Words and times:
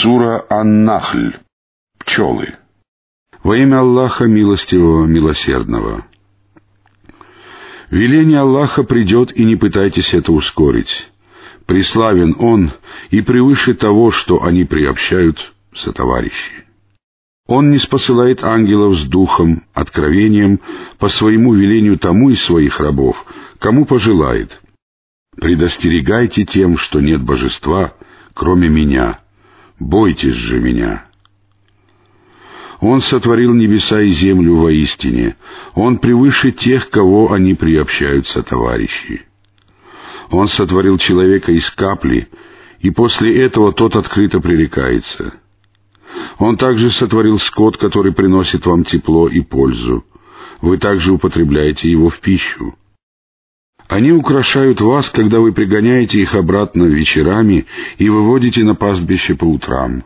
Сура 0.00 0.44
Ан-Нахль. 0.50 1.34
Пчелы. 1.98 2.54
Во 3.44 3.56
имя 3.56 3.78
Аллаха 3.78 4.24
Милостивого, 4.24 5.06
Милосердного. 5.06 6.06
Веление 7.90 8.40
Аллаха 8.40 8.82
придет, 8.82 9.30
и 9.36 9.44
не 9.44 9.54
пытайтесь 9.54 10.12
это 10.12 10.32
ускорить. 10.32 11.06
Преславен 11.66 12.34
Он 12.40 12.72
и 13.10 13.20
превыше 13.20 13.74
того, 13.74 14.10
что 14.10 14.42
они 14.42 14.64
приобщают 14.64 15.52
сотоварищи. 15.72 16.64
Он 17.46 17.70
не 17.70 17.78
спосылает 17.78 18.42
ангелов 18.42 18.98
с 18.98 19.04
духом, 19.04 19.64
откровением, 19.74 20.60
по 20.98 21.08
своему 21.08 21.54
велению 21.54 21.98
тому 21.98 22.30
из 22.30 22.42
своих 22.42 22.80
рабов, 22.80 23.24
кому 23.60 23.84
пожелает. 23.84 24.60
Предостерегайте 25.36 26.44
тем, 26.44 26.78
что 26.78 27.00
нет 27.00 27.22
божества, 27.22 27.94
кроме 28.34 28.68
меня. 28.68 29.23
Бойтесь 29.78 30.34
же 30.34 30.60
меня. 30.60 31.06
Он 32.80 33.00
сотворил 33.00 33.54
небеса 33.54 34.02
и 34.02 34.08
землю 34.08 34.56
воистине. 34.56 35.36
Он 35.74 35.98
превыше 35.98 36.52
тех, 36.52 36.90
кого 36.90 37.32
они 37.32 37.54
приобщаются 37.54 38.42
товарищи. 38.42 39.22
Он 40.30 40.48
сотворил 40.48 40.98
человека 40.98 41.52
из 41.52 41.70
капли, 41.70 42.28
и 42.80 42.90
после 42.90 43.40
этого 43.40 43.72
тот 43.72 43.96
открыто 43.96 44.40
пререкается. 44.40 45.34
Он 46.38 46.56
также 46.56 46.90
сотворил 46.90 47.38
скот, 47.38 47.76
который 47.76 48.12
приносит 48.12 48.66
вам 48.66 48.84
тепло 48.84 49.28
и 49.28 49.40
пользу. 49.40 50.04
Вы 50.60 50.78
также 50.78 51.12
употребляете 51.12 51.90
его 51.90 52.10
в 52.10 52.20
пищу. 52.20 52.74
Они 53.94 54.10
украшают 54.10 54.80
вас, 54.80 55.08
когда 55.08 55.38
вы 55.38 55.52
пригоняете 55.52 56.20
их 56.20 56.34
обратно 56.34 56.82
вечерами 56.82 57.66
и 57.96 58.08
выводите 58.08 58.64
на 58.64 58.74
пастбище 58.74 59.36
по 59.36 59.44
утрам. 59.44 60.02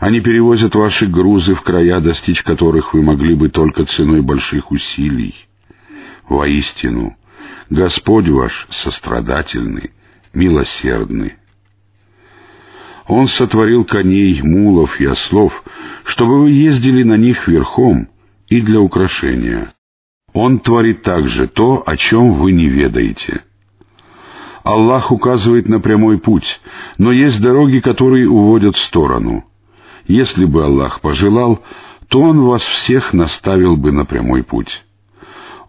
Они 0.00 0.20
перевозят 0.20 0.74
ваши 0.74 1.06
грузы 1.06 1.54
в 1.54 1.62
края, 1.62 2.00
достичь 2.00 2.42
которых 2.42 2.92
вы 2.92 3.02
могли 3.02 3.36
бы 3.36 3.50
только 3.50 3.84
ценой 3.84 4.20
больших 4.20 4.72
усилий. 4.72 5.32
Воистину, 6.28 7.16
Господь 7.70 8.26
ваш 8.26 8.66
сострадательный, 8.70 9.92
милосердный. 10.32 11.34
Он 13.06 13.28
сотворил 13.28 13.84
коней, 13.84 14.42
мулов 14.42 15.00
и 15.00 15.04
ослов, 15.04 15.62
чтобы 16.02 16.40
вы 16.40 16.50
ездили 16.50 17.04
на 17.04 17.16
них 17.16 17.46
верхом 17.46 18.08
и 18.48 18.60
для 18.60 18.80
украшения. 18.80 19.72
Он 20.34 20.58
творит 20.58 21.02
также 21.02 21.48
то, 21.48 21.82
о 21.86 21.96
чем 21.96 22.34
вы 22.34 22.52
не 22.52 22.66
ведаете. 22.66 23.42
Аллах 24.62 25.10
указывает 25.10 25.68
на 25.68 25.80
прямой 25.80 26.18
путь, 26.18 26.60
но 26.98 27.12
есть 27.12 27.40
дороги, 27.40 27.78
которые 27.78 28.28
уводят 28.28 28.76
в 28.76 28.84
сторону— 28.84 29.44
если 30.06 30.44
бы 30.44 30.64
Аллах 30.64 31.00
пожелал, 31.00 31.62
то 32.08 32.20
Он 32.20 32.42
вас 32.42 32.62
всех 32.62 33.12
наставил 33.12 33.76
бы 33.76 33.90
на 33.92 34.04
прямой 34.04 34.42
путь. 34.42 34.84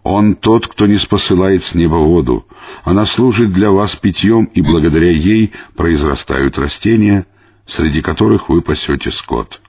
Он 0.02 0.34
тот, 0.34 0.68
кто 0.68 0.86
не 0.86 0.98
спосылает 0.98 1.64
с 1.64 1.74
неба 1.74 1.96
воду. 1.96 2.46
Она 2.84 3.06
служит 3.06 3.52
для 3.52 3.72
вас 3.72 3.96
питьем, 3.96 4.44
и 4.44 4.60
благодаря 4.60 5.10
ей 5.10 5.52
произрастают 5.74 6.58
растения, 6.58 7.26
среди 7.66 8.02
которых 8.02 8.48
вы 8.48 8.62
пасете 8.62 9.10
скот. 9.10 9.60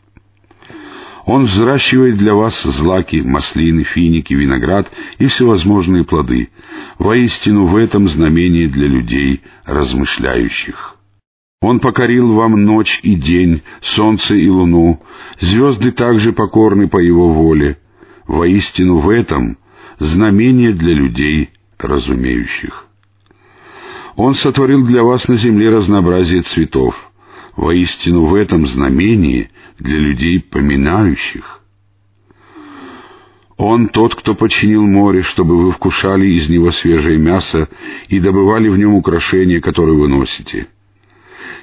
Он 1.28 1.44
взращивает 1.44 2.18
для 2.18 2.34
вас 2.34 2.64
злаки, 2.64 3.22
маслины, 3.22 3.84
финики, 3.84 4.34
виноград 4.34 4.90
и 5.20 5.26
всевозможные 5.26 6.06
плоды. 6.06 6.52
Воистину 7.00 7.66
в 7.66 7.76
этом 7.76 8.08
знамение 8.08 8.70
для 8.70 8.88
людей, 8.88 9.42
размышляющих. 9.66 10.96
Он 11.62 11.82
покорил 11.82 12.32
вам 12.32 12.64
ночь 12.64 13.02
и 13.04 13.16
день, 13.16 13.62
солнце 13.82 14.38
и 14.38 14.48
луну, 14.48 15.04
звезды 15.42 15.92
также 15.92 16.32
покорны 16.32 16.88
по 16.88 16.98
его 16.98 17.34
воле. 17.34 17.78
Воистину 18.26 19.00
в 19.00 19.10
этом 19.10 19.58
знамение 20.00 20.72
для 20.72 20.94
людей, 20.94 21.50
разумеющих. 21.78 22.88
Он 24.16 24.34
сотворил 24.34 24.86
для 24.86 25.04
вас 25.04 25.28
на 25.28 25.36
земле 25.36 25.72
разнообразие 25.72 26.44
цветов. 26.44 26.96
Воистину 27.58 28.26
в 28.26 28.36
этом 28.36 28.68
знамение 28.68 29.50
для 29.80 29.98
людей, 29.98 30.40
поминающих. 30.40 31.62
Он 33.58 33.88
тот, 33.88 34.14
кто 34.14 34.36
починил 34.36 34.86
море, 34.86 35.24
чтобы 35.24 35.58
вы 35.58 35.72
вкушали 35.72 36.28
из 36.28 36.48
него 36.48 36.70
свежее 36.70 37.18
мясо 37.18 37.68
и 38.08 38.20
добывали 38.20 38.70
в 38.70 38.78
нем 38.78 38.94
украшения, 38.94 39.60
которые 39.60 39.98
вы 39.98 40.08
носите. 40.08 40.68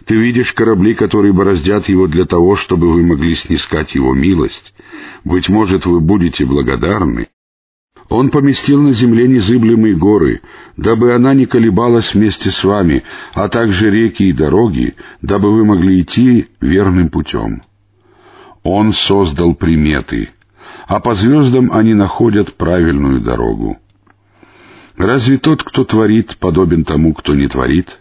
Ты 0.04 0.16
видишь 0.16 0.52
корабли, 0.52 0.94
которые 0.94 1.32
бороздят 1.32 1.88
его 1.88 2.08
для 2.08 2.24
того, 2.24 2.56
чтобы 2.56 2.92
вы 2.92 3.04
могли 3.04 3.36
снискать 3.36 3.94
его 3.94 4.12
милость. 4.12 4.74
Быть 5.22 5.48
может, 5.48 5.86
вы 5.86 6.00
будете 6.00 6.44
благодарны. 6.44 7.28
Он 8.14 8.30
поместил 8.30 8.80
на 8.80 8.92
земле 8.92 9.26
незыблемые 9.26 9.96
горы, 9.96 10.40
дабы 10.76 11.14
она 11.14 11.34
не 11.34 11.46
колебалась 11.46 12.14
вместе 12.14 12.52
с 12.52 12.62
вами, 12.62 13.02
а 13.32 13.48
также 13.48 13.90
реки 13.90 14.28
и 14.28 14.32
дороги, 14.32 14.94
дабы 15.20 15.52
вы 15.52 15.64
могли 15.64 16.00
идти 16.00 16.46
верным 16.60 17.08
путем. 17.08 17.62
Он 18.62 18.92
создал 18.92 19.56
приметы, 19.56 20.30
а 20.86 21.00
по 21.00 21.16
звездам 21.16 21.72
они 21.72 21.92
находят 21.92 22.54
правильную 22.54 23.20
дорогу. 23.20 23.78
Разве 24.96 25.38
тот, 25.38 25.64
кто 25.64 25.82
творит, 25.82 26.36
подобен 26.36 26.84
тому, 26.84 27.14
кто 27.14 27.34
не 27.34 27.48
творит? 27.48 27.98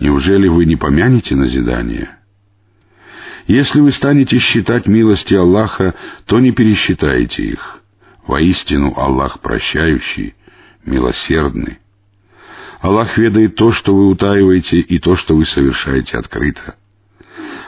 Неужели 0.00 0.48
вы 0.48 0.64
не 0.64 0.76
помянете 0.76 1.36
назидание? 1.36 2.08
Если 3.46 3.82
вы 3.82 3.92
станете 3.92 4.38
считать 4.38 4.86
милости 4.86 5.34
Аллаха, 5.34 5.92
то 6.24 6.40
не 6.40 6.52
пересчитаете 6.52 7.42
их. 7.42 7.81
Воистину 8.26 8.94
Аллах 8.96 9.40
прощающий, 9.40 10.34
милосердный. 10.84 11.78
Аллах 12.80 13.16
ведает 13.16 13.56
то, 13.56 13.72
что 13.72 13.94
вы 13.94 14.08
утаиваете, 14.08 14.80
и 14.80 14.98
то, 14.98 15.16
что 15.16 15.36
вы 15.36 15.46
совершаете 15.46 16.18
открыто. 16.18 16.76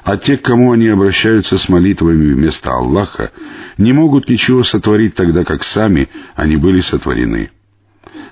А 0.03 0.16
те, 0.16 0.37
к 0.37 0.43
кому 0.43 0.72
они 0.72 0.88
обращаются 0.88 1.56
с 1.56 1.69
молитвами 1.69 2.32
вместо 2.32 2.70
Аллаха, 2.70 3.32
не 3.78 3.93
могут 3.93 4.28
ничего 4.28 4.62
сотворить 4.62 5.14
тогда, 5.14 5.44
как 5.44 5.64
сами 5.64 6.09
они 6.34 6.56
были 6.56 6.81
сотворены. 6.81 7.50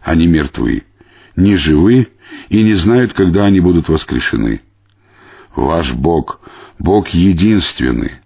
Они 0.03 0.27
мертвы, 0.27 0.84
не 1.37 1.56
живы 1.56 2.09
и 2.49 2.62
не 2.62 2.75
знают, 2.75 3.15
когда 3.15 3.47
они 3.47 3.61
будут 3.61 3.88
воскрешены. 3.88 4.61
Ваш 5.55 5.93
Бог, 5.93 6.41
Бог 6.78 7.09
единственный. 7.09 8.22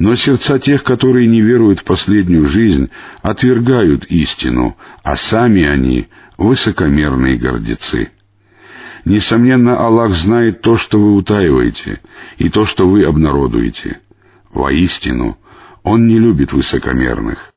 Но 0.00 0.16
сердца 0.16 0.58
тех, 0.58 0.82
которые 0.82 1.28
не 1.28 1.42
веруют 1.42 1.80
в 1.80 1.84
последнюю 1.84 2.46
жизнь, 2.48 2.88
отвергают 3.20 4.06
истину, 4.06 4.78
а 5.02 5.16
сами 5.16 5.62
они— 5.62 6.08
высокомерные 6.38 7.36
гордецы. 7.36 8.10
Несомненно, 9.04 9.76
Аллах 9.76 10.14
знает 10.14 10.62
то, 10.62 10.78
что 10.78 10.98
вы 10.98 11.16
утаиваете, 11.16 12.00
и 12.38 12.48
то, 12.48 12.64
что 12.64 12.88
вы 12.88 13.04
обнародуете. 13.04 14.00
Воистину, 14.54 15.36
Он 15.82 16.08
не 16.08 16.18
любит 16.18 16.54
высокомерных. 16.54 17.52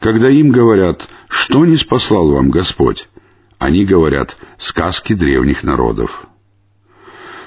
Когда 0.00 0.30
им 0.30 0.52
говорят, 0.52 1.06
что 1.28 1.66
не 1.66 1.76
спаслал 1.76 2.30
вам 2.30 2.48
Господь, 2.48 3.10
они 3.58 3.84
говорят 3.84 4.38
сказки 4.56 5.12
древних 5.12 5.62
народов. 5.62 6.28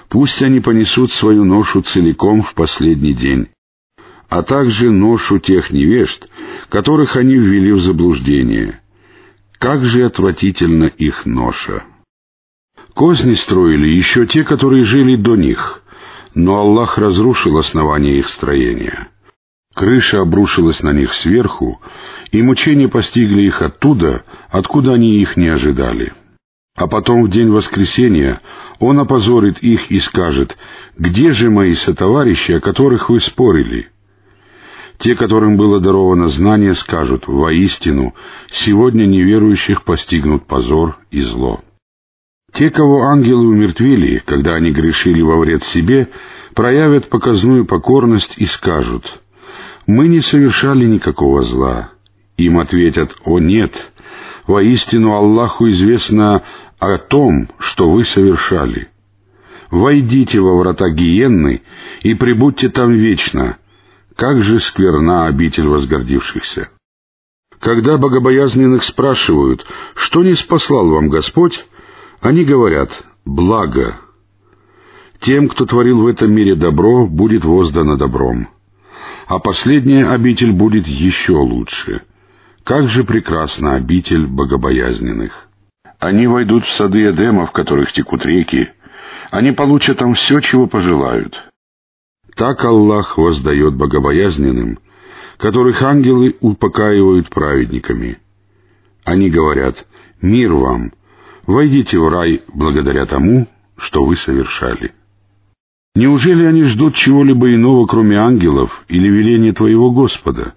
Пусть 0.10 0.44
они 0.44 0.60
понесут 0.60 1.12
свою 1.12 1.44
ношу 1.44 1.82
целиком 1.82 2.44
в 2.44 2.54
последний 2.54 3.14
день, 3.14 3.48
а 4.30 4.44
также 4.44 4.92
ношу 4.92 5.40
тех 5.40 5.72
невежд, 5.72 6.28
которых 6.70 7.16
они 7.16 7.36
ввели 7.36 7.72
в 7.72 7.80
заблуждение. 7.80 8.82
Как 9.58 9.86
же 9.86 10.04
отвратительна 10.04 10.86
их 10.86 11.26
ноша! 11.26 11.84
Козни 12.94 13.34
строили 13.34 13.88
еще 13.88 14.26
те, 14.26 14.44
которые 14.44 14.84
жили 14.84 15.16
до 15.16 15.36
них, 15.36 15.84
но 16.34 16.58
Аллах 16.58 16.98
разрушил 16.98 17.58
основание 17.58 18.20
их 18.20 18.28
строения. 18.28 19.10
Крыша 19.74 20.22
обрушилась 20.22 20.82
на 20.82 20.92
них 20.92 21.14
сверху, 21.14 21.80
и 22.32 22.42
мучения 22.42 22.88
постигли 22.88 23.44
их 23.44 23.62
оттуда, 23.62 24.24
откуда 24.50 24.94
они 24.94 25.18
их 25.18 25.38
не 25.38 25.48
ожидали. 25.48 26.14
А 26.76 26.88
потом 26.88 27.24
в 27.24 27.30
день 27.30 27.50
воскресения 27.50 28.42
он 28.80 29.00
опозорит 29.00 29.60
их 29.60 29.92
и 29.92 30.00
скажет, 30.00 30.58
«Где 30.98 31.32
же 31.32 31.50
мои 31.50 31.74
сотоварищи, 31.76 32.54
о 32.54 32.60
которых 32.60 33.10
вы 33.10 33.20
спорили?» 33.20 33.90
Те, 35.00 35.16
которым 35.16 35.58
было 35.58 35.80
даровано 35.80 36.28
знание, 36.28 36.74
скажут, 36.74 37.28
«Воистину, 37.28 38.16
сегодня 38.50 39.06
неверующих 39.06 39.84
постигнут 39.84 40.48
позор 40.48 40.98
и 41.12 41.22
зло». 41.22 41.62
Те, 42.54 42.72
кого 42.72 43.04
ангелы 43.04 43.48
умертвили, 43.48 44.24
когда 44.26 44.56
они 44.56 44.72
грешили 44.72 45.22
во 45.22 45.38
вред 45.38 45.64
себе, 45.64 46.10
проявят 46.56 47.10
показную 47.10 47.66
покорность 47.66 48.34
и 48.38 48.46
скажут, 48.46 49.22
мы 49.86 50.08
не 50.08 50.22
совершали 50.22 50.86
никакого 50.86 51.44
зла. 51.44 51.92
Им 52.38 52.58
ответят, 52.58 53.16
о 53.24 53.40
нет, 53.40 53.92
воистину 54.48 55.14
Аллаху 55.14 55.68
известно 55.70 56.42
о 56.80 56.98
том, 56.98 57.50
что 57.60 57.92
вы 57.92 58.06
совершали. 58.06 58.90
войдите 59.70 60.40
во 60.40 60.58
врата 60.58 60.90
гиенны 60.90 61.62
и 62.02 62.14
пребудьте 62.14 62.70
там 62.70 62.94
вечно. 62.94 63.58
Как 64.18 64.42
же 64.42 64.60
скверна 64.60 65.28
обитель 65.28 65.68
возгордившихся! 65.68 66.70
Когда 67.60 68.00
богобоязненных 68.00 68.84
спрашивают, 68.84 69.64
что 69.94 70.24
не 70.24 70.34
спаслал 70.34 70.90
вам 70.90 71.10
Господь, 71.10 71.68
они 72.20 72.44
говорят 72.44 73.06
«благо». 73.26 73.98
Тем, 75.20 75.48
кто 75.48 75.68
творил 75.68 76.02
в 76.02 76.08
этом 76.08 76.32
мире 76.32 76.56
добро, 76.56 77.06
будет 77.06 77.46
воздано 77.46 77.96
добром. 77.96 78.50
А 79.28 79.38
последняя 79.38 80.10
обитель 80.10 80.52
будет 80.52 80.88
еще 80.88 81.34
лучше. 81.34 82.02
Как 82.64 82.88
же 82.88 83.04
прекрасна 83.04 83.76
обитель 83.76 84.26
богобоязненных! 84.26 85.48
Они 86.00 86.26
войдут 86.26 86.66
в 86.66 86.72
сады 86.72 87.08
Эдема, 87.08 87.46
в 87.46 87.52
которых 87.52 87.92
текут 87.92 88.26
реки. 88.26 88.70
Они 89.30 89.52
получат 89.52 90.00
там 90.00 90.16
все, 90.16 90.40
чего 90.40 90.66
пожелают. 90.66 91.48
Так 92.38 92.64
Аллах 92.64 93.18
воздает 93.18 93.74
богобоязненным, 93.74 94.78
которых 95.38 95.82
ангелы 95.82 96.36
упокаивают 96.40 97.30
праведниками. 97.32 98.20
Они 99.04 99.32
говорят 99.32 99.88
«Мир 100.22 100.54
вам! 100.54 100.94
Войдите 101.48 101.98
в 101.98 102.08
рай 102.10 102.44
благодаря 102.54 103.08
тому, 103.08 103.48
что 103.76 104.06
вы 104.06 104.16
совершали». 104.16 104.94
Неужели 105.96 106.44
они 106.44 106.62
ждут 106.62 106.94
чего-либо 106.94 107.56
иного, 107.56 107.88
кроме 107.88 108.20
ангелов 108.20 108.86
или 108.88 109.08
веления 109.08 109.52
Твоего 109.52 109.90
Господа? 109.90 110.54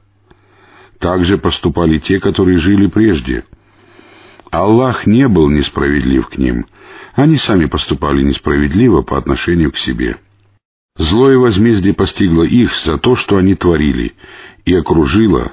Так 0.98 1.24
же 1.24 1.38
поступали 1.38 1.96
те, 1.96 2.20
которые 2.20 2.58
жили 2.58 2.88
прежде. 2.88 3.44
Аллах 4.50 5.06
не 5.06 5.28
был 5.28 5.48
несправедлив 5.48 6.28
к 6.28 6.36
ним. 6.36 6.66
Они 7.14 7.38
сами 7.38 7.64
поступали 7.64 8.22
несправедливо 8.22 9.00
по 9.00 9.16
отношению 9.16 9.72
к 9.72 9.78
себе. 9.78 10.18
Злое 10.96 11.38
возмездие 11.38 11.94
постигло 11.94 12.42
их 12.42 12.74
за 12.74 12.98
то, 12.98 13.16
что 13.16 13.36
они 13.36 13.54
творили, 13.54 14.14
и 14.64 14.74
окружило 14.74 15.52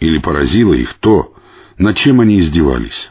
или 0.00 0.18
поразило 0.18 0.74
их 0.74 0.94
то, 0.94 1.34
над 1.78 1.96
чем 1.96 2.20
они 2.20 2.38
издевались. 2.40 3.10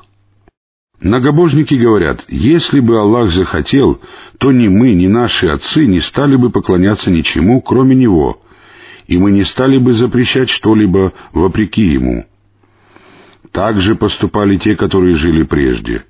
Многобожники 1.00 1.74
говорят, 1.74 2.26
если 2.28 2.80
бы 2.80 3.00
Аллах 3.00 3.32
захотел, 3.32 4.02
то 4.38 4.52
ни 4.52 4.68
мы, 4.68 4.94
ни 4.94 5.08
наши 5.08 5.48
отцы 5.48 5.86
не 5.86 6.00
стали 6.00 6.36
бы 6.36 6.52
поклоняться 6.52 7.10
ничему, 7.10 7.62
кроме 7.62 7.96
Него, 7.96 8.42
и 9.08 9.18
мы 9.18 9.32
не 9.32 9.44
стали 9.44 9.78
бы 9.78 9.94
запрещать 9.94 10.50
что-либо 10.50 11.14
вопреки 11.34 11.82
Ему. 11.82 12.26
Так 13.52 13.82
же 13.82 13.96
поступали 13.96 14.58
те, 14.58 14.76
которые 14.76 15.16
жили 15.16 15.44
прежде. 15.44 16.04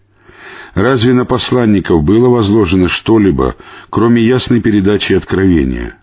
Разве 0.73 1.13
на 1.13 1.25
посланников 1.25 2.03
было 2.03 2.29
возложено 2.29 2.87
что-либо, 2.87 3.55
кроме 3.89 4.21
ясной 4.21 4.61
передачи 4.61 5.13
откровения? 5.13 5.97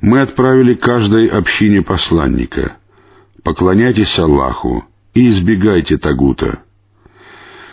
Мы 0.00 0.20
отправили 0.20 0.74
каждой 0.74 1.28
общине 1.28 1.82
посланника. 1.82 2.76
Поклоняйтесь 3.42 4.18
Аллаху 4.18 4.84
и 5.14 5.28
избегайте 5.28 5.96
тагута. 5.96 6.60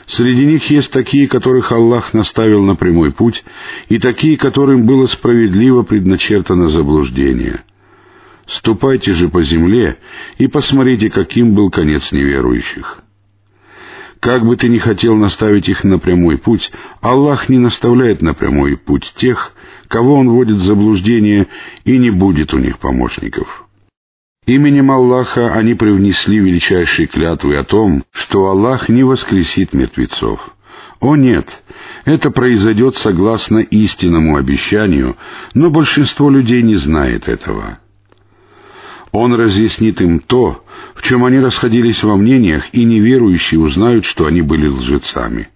Среди 0.05 0.45
них 0.45 0.69
есть 0.69 0.91
такие, 0.91 1.27
которых 1.27 1.71
Аллах 1.71 2.13
наставил 2.13 2.63
на 2.63 2.75
прямой 2.75 3.11
путь, 3.11 3.43
и 3.87 3.97
такие, 3.97 4.37
которым 4.37 4.85
было 4.85 5.07
справедливо 5.07 5.83
предначертано 5.83 6.67
заблуждение. 6.67 7.63
Ступайте 8.45 9.13
же 9.13 9.29
по 9.29 9.41
земле 9.41 9.97
и 10.37 10.47
посмотрите, 10.47 11.09
каким 11.09 11.55
был 11.55 11.69
конец 11.69 12.11
неверующих. 12.11 13.01
Как 14.21 14.45
бы 14.45 14.55
ты 14.55 14.69
ни 14.69 14.77
хотел 14.77 15.15
наставить 15.15 15.67
их 15.67 15.83
на 15.83 15.97
прямой 15.97 16.37
путь, 16.37 16.71
Аллах 17.01 17.49
не 17.49 17.57
наставляет 17.57 18.21
на 18.21 18.35
прямой 18.35 18.77
путь 18.77 19.13
тех, 19.17 19.53
кого 19.87 20.13
Он 20.13 20.29
вводит 20.29 20.57
в 20.57 20.63
заблуждение, 20.63 21.47
и 21.85 21.97
не 21.97 22.11
будет 22.11 22.53
у 22.53 22.59
них 22.59 22.77
помощников. 22.77 23.65
Именем 24.45 24.91
Аллаха 24.91 25.53
они 25.53 25.73
привнесли 25.73 26.37
величайшие 26.37 27.07
клятвы 27.07 27.57
о 27.57 27.63
том, 27.63 28.03
что 28.11 28.45
Аллах 28.45 28.89
не 28.89 29.03
воскресит 29.03 29.73
мертвецов. 29.73 30.39
О 30.99 31.15
нет, 31.15 31.63
это 32.05 32.29
произойдет 32.29 32.95
согласно 32.95 33.57
истинному 33.57 34.37
обещанию, 34.37 35.17
но 35.55 35.71
большинство 35.71 36.29
людей 36.29 36.61
не 36.61 36.75
знает 36.75 37.27
этого. 37.27 37.79
Он 39.11 39.33
разъяснит 39.33 40.01
им 40.01 40.19
то, 40.19 40.63
в 40.95 41.01
чем 41.01 41.25
они 41.25 41.39
расходились 41.39 42.03
во 42.03 42.15
мнениях, 42.15 42.73
и 42.73 42.85
неверующие 42.85 43.59
узнают, 43.59 44.05
что 44.05 44.25
они 44.25 44.41
были 44.41 44.67
лжецами. 44.67 45.49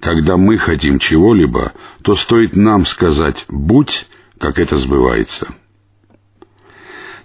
Когда 0.00 0.36
мы 0.36 0.58
хотим 0.58 0.98
чего-либо, 0.98 1.72
то 2.02 2.14
стоит 2.14 2.54
нам 2.54 2.86
сказать 2.86 3.44
«будь», 3.48 4.06
как 4.38 4.58
это 4.58 4.76
сбывается. 4.76 5.48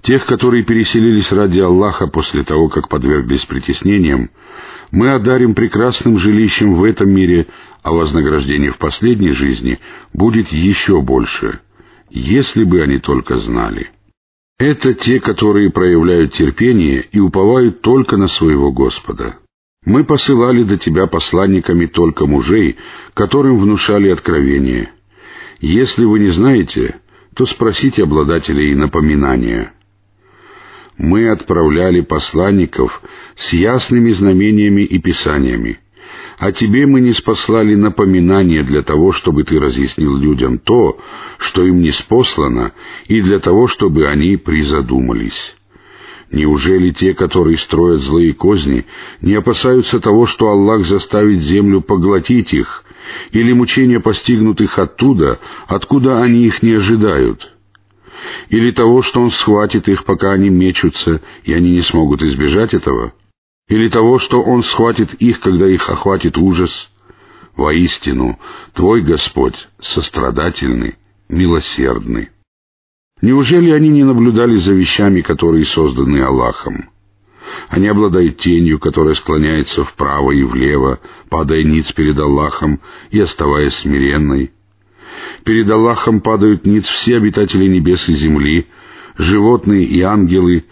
Тех, 0.01 0.25
которые 0.25 0.63
переселились 0.63 1.31
ради 1.31 1.59
Аллаха 1.59 2.07
после 2.07 2.43
того, 2.43 2.69
как 2.69 2.89
подверглись 2.89 3.45
притеснениям, 3.45 4.31
мы 4.89 5.11
одарим 5.11 5.53
прекрасным 5.53 6.17
жилищем 6.17 6.73
в 6.73 6.83
этом 6.83 7.11
мире, 7.11 7.47
а 7.83 7.91
вознаграждение 7.91 8.71
в 8.71 8.77
последней 8.77 9.31
жизни 9.31 9.79
будет 10.13 10.51
еще 10.51 11.01
больше, 11.01 11.59
если 12.09 12.63
бы 12.63 12.81
они 12.81 12.97
только 12.97 13.37
знали. 13.37 13.91
Это 14.61 14.93
те, 14.93 15.19
которые 15.19 15.71
проявляют 15.71 16.33
терпение 16.33 17.03
и 17.11 17.19
уповают 17.19 17.81
только 17.81 18.15
на 18.15 18.27
своего 18.27 18.71
Господа. 18.71 19.39
Мы 19.85 20.03
посылали 20.03 20.61
до 20.61 20.77
тебя 20.77 21.07
посланниками 21.07 21.87
только 21.87 22.27
мужей, 22.27 22.77
которым 23.15 23.59
внушали 23.59 24.09
откровение. 24.09 24.91
Если 25.61 26.05
вы 26.05 26.19
не 26.19 26.27
знаете, 26.27 26.97
то 27.35 27.47
спросите 27.47 28.03
обладателей 28.03 28.75
напоминания 28.75 29.73
мы 31.01 31.29
отправляли 31.29 32.01
посланников 32.01 33.01
с 33.35 33.53
ясными 33.53 34.11
знамениями 34.11 34.83
и 34.83 34.99
писаниями, 34.99 35.79
а 36.37 36.51
тебе 36.51 36.85
мы 36.85 37.01
не 37.01 37.13
спаслали 37.13 37.75
напоминания 37.75 38.63
для 38.63 38.81
того, 38.81 39.11
чтобы 39.11 39.43
ты 39.43 39.59
разъяснил 39.59 40.17
людям 40.17 40.57
то, 40.57 40.99
что 41.37 41.65
им 41.65 41.81
не 41.81 41.91
спослано, 41.91 42.73
и 43.07 43.21
для 43.21 43.39
того, 43.39 43.67
чтобы 43.67 44.07
они 44.07 44.37
призадумались. 44.37 45.55
Неужели 46.31 46.91
те, 46.91 47.13
которые 47.13 47.57
строят 47.57 48.01
злые 48.01 48.33
козни, 48.33 48.85
не 49.21 49.33
опасаются 49.33 49.99
того, 49.99 50.25
что 50.25 50.47
Аллах 50.47 50.85
заставит 50.85 51.41
землю 51.41 51.81
поглотить 51.81 52.53
их, 52.53 52.83
или 53.31 53.51
мучения 53.51 53.99
постигнут 53.99 54.61
их 54.61 54.79
оттуда, 54.79 55.39
откуда 55.67 56.21
они 56.21 56.45
их 56.45 56.63
не 56.63 56.73
ожидают?» 56.73 57.51
Или 58.49 58.71
того, 58.71 59.01
что 59.01 59.21
он 59.21 59.31
схватит 59.31 59.89
их, 59.89 60.05
пока 60.05 60.31
они 60.33 60.49
мечутся, 60.49 61.21
и 61.43 61.53
они 61.53 61.71
не 61.71 61.81
смогут 61.81 62.21
избежать 62.21 62.73
этого? 62.73 63.13
Или 63.71 63.87
того, 63.87 64.19
что 64.19 64.41
он 64.41 64.63
схватит 64.63 65.13
их, 65.13 65.39
когда 65.39 65.65
их 65.65 65.89
охватит 65.89 66.37
ужас? 66.37 66.91
Воистину, 67.55 68.37
Твой 68.73 69.01
Господь 69.01 69.69
сострадательный, 69.79 70.97
милосердный. 71.29 72.31
Неужели 73.21 73.71
они 73.71 73.87
не 73.87 74.03
наблюдали 74.03 74.57
за 74.57 74.73
вещами, 74.73 75.21
которые 75.21 75.63
созданы 75.63 76.17
Аллахом? 76.17 76.89
Они 77.69 77.87
обладают 77.87 78.39
тенью, 78.39 78.77
которая 78.77 79.15
склоняется 79.15 79.85
вправо 79.85 80.31
и 80.31 80.43
влево, 80.43 80.99
падая 81.29 81.63
ниц 81.63 81.93
перед 81.93 82.19
Аллахом 82.19 82.81
и 83.09 83.21
оставаясь 83.21 83.75
смиренной. 83.75 84.51
Перед 85.45 85.71
Аллахом 85.71 86.19
падают 86.19 86.65
ниц 86.65 86.87
все 86.87 87.15
обитатели 87.15 87.67
небес 87.67 88.09
и 88.09 88.13
земли, 88.15 88.67
животные 89.17 89.85
и 89.85 90.01
ангелы, 90.01 90.65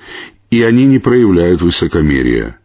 и 0.50 0.62
они 0.64 0.84
не 0.84 1.00
проявляют 1.00 1.62
высокомерия. 1.62 2.60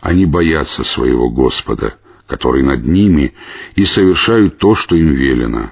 Они 0.00 0.26
боятся 0.26 0.84
своего 0.84 1.28
Господа, 1.30 1.96
который 2.26 2.62
над 2.62 2.84
ними, 2.84 3.34
и 3.74 3.84
совершают 3.84 4.58
то, 4.58 4.74
что 4.74 4.94
им 4.94 5.12
велено. 5.12 5.70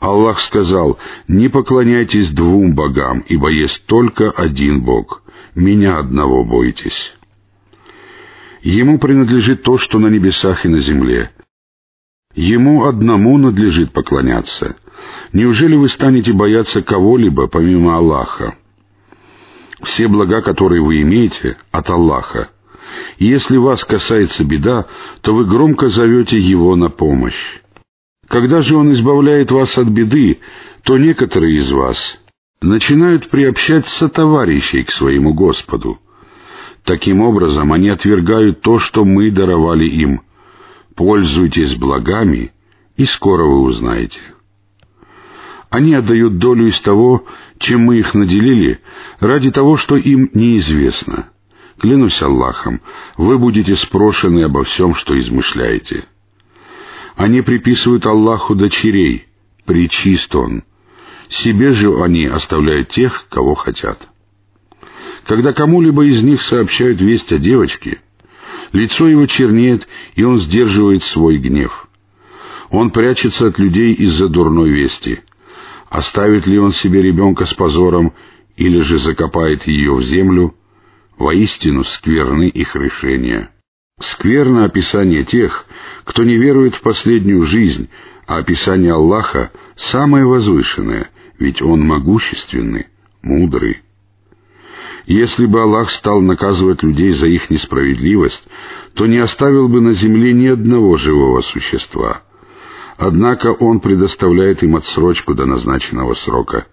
Аллах 0.00 0.40
сказал, 0.40 0.98
«Не 1.28 1.48
поклоняйтесь 1.48 2.30
двум 2.30 2.74
богам, 2.74 3.24
ибо 3.28 3.48
есть 3.48 3.86
только 3.86 4.30
один 4.30 4.82
Бог. 4.82 5.22
Меня 5.54 5.98
одного 5.98 6.44
бойтесь». 6.44 7.14
Ему 8.62 8.98
принадлежит 8.98 9.62
то, 9.62 9.78
что 9.78 9.98
на 9.98 10.08
небесах 10.08 10.64
и 10.64 10.68
на 10.68 10.78
земле, 10.78 11.30
Ему 12.36 12.84
одному 12.84 13.38
надлежит 13.38 13.92
поклоняться. 13.92 14.76
Неужели 15.32 15.74
вы 15.74 15.88
станете 15.88 16.34
бояться 16.34 16.82
кого-либо 16.82 17.48
помимо 17.48 17.96
Аллаха? 17.96 18.56
Все 19.82 20.06
блага, 20.06 20.42
которые 20.42 20.82
вы 20.82 21.00
имеете, 21.00 21.56
от 21.72 21.88
Аллаха. 21.88 22.50
Если 23.18 23.56
вас 23.56 23.84
касается 23.84 24.44
беда, 24.44 24.86
то 25.20 25.34
вы 25.34 25.44
громко 25.44 25.88
зовете 25.88 26.38
Его 26.38 26.76
на 26.76 26.88
помощь. 26.88 27.60
Когда 28.28 28.62
же 28.62 28.76
Он 28.76 28.92
избавляет 28.92 29.50
вас 29.50 29.76
от 29.78 29.88
беды, 29.88 30.40
то 30.82 30.98
некоторые 30.98 31.56
из 31.56 31.70
вас 31.70 32.18
начинают 32.60 33.28
приобщать 33.28 33.86
сотоварищей 33.86 34.82
к 34.82 34.90
своему 34.90 35.34
Господу. 35.34 35.98
Таким 36.84 37.20
образом, 37.20 37.72
они 37.72 37.88
отвергают 37.88 38.60
то, 38.60 38.78
что 38.78 39.04
мы 39.04 39.30
даровали 39.30 39.86
им— 39.86 40.22
Пользуйтесь 40.96 41.74
благами 41.74 42.52
и 42.96 43.04
скоро 43.04 43.44
вы 43.44 43.60
узнаете. 43.60 44.20
Они 45.68 45.92
отдают 45.92 46.38
долю 46.38 46.68
из 46.68 46.80
того, 46.80 47.26
чем 47.58 47.82
мы 47.82 47.98
их 47.98 48.14
наделили, 48.14 48.80
ради 49.20 49.50
того, 49.50 49.76
что 49.76 49.96
им 49.96 50.30
неизвестно. 50.32 51.28
Клянусь 51.78 52.22
Аллахом, 52.22 52.80
вы 53.16 53.38
будете 53.38 53.76
спрошены 53.76 54.44
обо 54.44 54.64
всем, 54.64 54.94
что 54.94 55.18
измышляете. 55.18 56.06
Они 57.16 57.42
приписывают 57.42 58.06
Аллаху 58.06 58.54
дочерей, 58.54 59.26
причист 59.64 60.34
Он. 60.34 60.62
Себе 61.28 61.70
же 61.72 62.02
они 62.02 62.26
оставляют 62.26 62.90
тех, 62.90 63.26
кого 63.28 63.54
хотят. 63.54 64.08
Когда 65.26 65.52
кому-либо 65.52 66.04
из 66.04 66.22
них 66.22 66.40
сообщают 66.40 67.00
весть 67.00 67.32
о 67.32 67.38
девочке, 67.38 68.00
лицо 68.72 69.08
его 69.08 69.26
чернеет, 69.26 69.86
и 70.14 70.22
он 70.22 70.38
сдерживает 70.38 71.02
свой 71.02 71.38
гнев. 71.38 71.88
Он 72.70 72.90
прячется 72.90 73.48
от 73.48 73.58
людей 73.58 73.92
из-за 73.92 74.28
дурной 74.28 74.70
вести. 74.70 75.20
Оставит 75.88 76.46
ли 76.46 76.58
он 76.58 76.72
себе 76.72 77.02
ребенка 77.02 77.44
с 77.44 77.54
позором, 77.54 78.12
или 78.56 78.80
же 78.80 78.98
закопает 78.98 79.66
ее 79.66 79.94
в 79.94 80.02
землю, 80.02 80.54
воистину 81.18 81.84
скверны 81.84 82.48
их 82.48 82.76
решения. 82.76 83.50
Скверно 84.00 84.64
описание 84.64 85.24
тех, 85.24 85.64
кто 86.04 86.22
не 86.24 86.36
верует 86.36 86.74
в 86.74 86.82
последнюю 86.82 87.42
жизнь, 87.42 87.88
а 88.26 88.38
описание 88.38 88.92
Аллаха 88.92 89.50
самое 89.76 90.26
возвышенное, 90.26 91.08
ведь 91.38 91.62
Он 91.62 91.80
могущественный, 91.80 92.86
мудрый. 93.22 93.82
Если 95.06 95.46
бы 95.46 95.62
Аллах 95.62 95.90
стал 95.90 96.20
наказывать 96.20 96.82
людей 96.82 97.12
за 97.12 97.28
их 97.28 97.48
несправедливость, 97.48 98.46
то 98.94 99.06
не 99.06 99.18
оставил 99.18 99.68
бы 99.68 99.80
на 99.80 99.94
земле 99.94 100.32
ни 100.32 100.46
одного 100.46 100.96
живого 100.96 101.40
существа. 101.42 102.22
Однако 102.98 103.52
Он 103.52 103.80
предоставляет 103.80 104.62
им 104.62 104.74
отсрочку 104.74 105.34
до 105.34 105.46
назначенного 105.46 106.14
срока. 106.14 106.66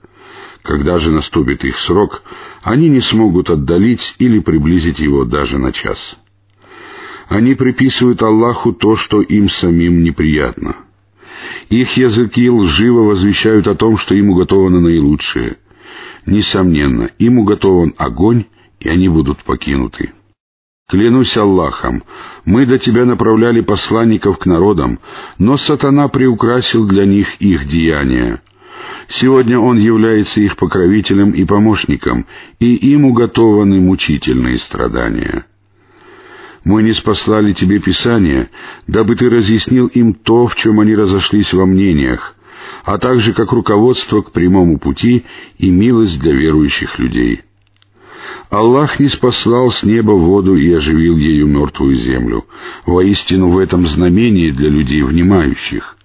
Когда 0.63 0.98
же 0.98 1.12
наступит 1.12 1.63
их 1.65 1.77
срок, 1.77 2.24
они 2.62 2.89
не 2.89 3.01
смогут 3.01 3.50
отдалить 3.50 4.15
или 4.17 4.39
приблизить 4.39 5.00
его 5.00 5.25
даже 5.25 5.58
на 5.58 5.72
час. 5.72 6.17
Они 7.27 7.53
приписывают 7.53 8.24
Аллаху 8.24 8.74
то, 8.74 8.96
что 8.96 9.22
им 9.22 9.50
самим 9.50 10.03
неприятно. 10.03 10.77
Их 11.70 11.98
языки 11.98 12.50
лживо 12.50 13.01
возвещают 13.01 13.67
о 13.67 13.75
том, 13.75 13.98
что 13.98 14.15
им 14.15 14.29
уготовано 14.29 14.79
наилучшее— 14.79 15.58
Несомненно, 16.25 17.10
им 17.20 17.39
уготован 17.39 17.93
огонь, 17.98 18.46
и 18.79 18.89
они 18.89 19.10
будут 19.10 19.43
покинуты. 19.43 20.13
Клянусь 20.89 21.36
Аллахом, 21.38 22.03
мы 22.46 22.65
до 22.65 22.77
тебя 22.77 23.05
направляли 23.05 23.62
посланников 23.62 24.38
к 24.38 24.46
народам, 24.46 25.00
но 25.38 25.58
сатана 25.58 26.08
приукрасил 26.08 26.86
для 26.88 27.05
них 27.05 27.36
их 27.41 27.67
деяния. 27.67 28.41
Сегодня 29.10 29.60
он 29.60 29.77
является 29.77 30.39
их 30.39 30.56
покровителем 30.58 31.32
и 31.32 31.46
помощником, 31.46 32.25
и 32.60 32.74
им 32.74 33.06
уготованы 33.06 33.80
мучительные 33.80 34.58
страдания. 34.58 35.46
Мы 36.63 36.84
не 36.84 36.94
спаслали 36.94 37.53
тебе 37.53 37.80
Писание, 37.80 38.50
дабы 38.88 39.15
ты 39.15 39.30
разъяснил 39.30 39.88
им 39.88 40.13
то, 40.13 40.48
в 40.48 40.56
чем 40.56 40.80
они 40.80 40.96
разошлись 40.96 41.51
во 41.53 41.65
мнениях, 41.65 42.36
а 42.86 42.98
также 42.98 43.34
как 43.34 43.51
руководство 43.51 44.22
к 44.22 44.32
прямому 44.32 44.80
пути 44.80 45.25
и 45.58 45.70
милость 45.70 46.20
для 46.20 46.34
верующих 46.34 46.98
людей. 47.00 47.42
Аллах 48.50 49.00
не 49.00 49.10
спаслал 49.10 49.72
с 49.72 49.84
неба 49.84 50.12
воду 50.12 50.56
и 50.56 50.72
оживил 50.72 51.18
ею 51.18 51.48
мертвую 51.48 51.96
землю. 51.96 52.46
Воистину 52.86 53.50
в 53.50 53.58
этом 53.58 53.86
знамение 53.86 54.51
для 54.51 54.70
людей 54.70 55.01
внимающих. 55.01 55.98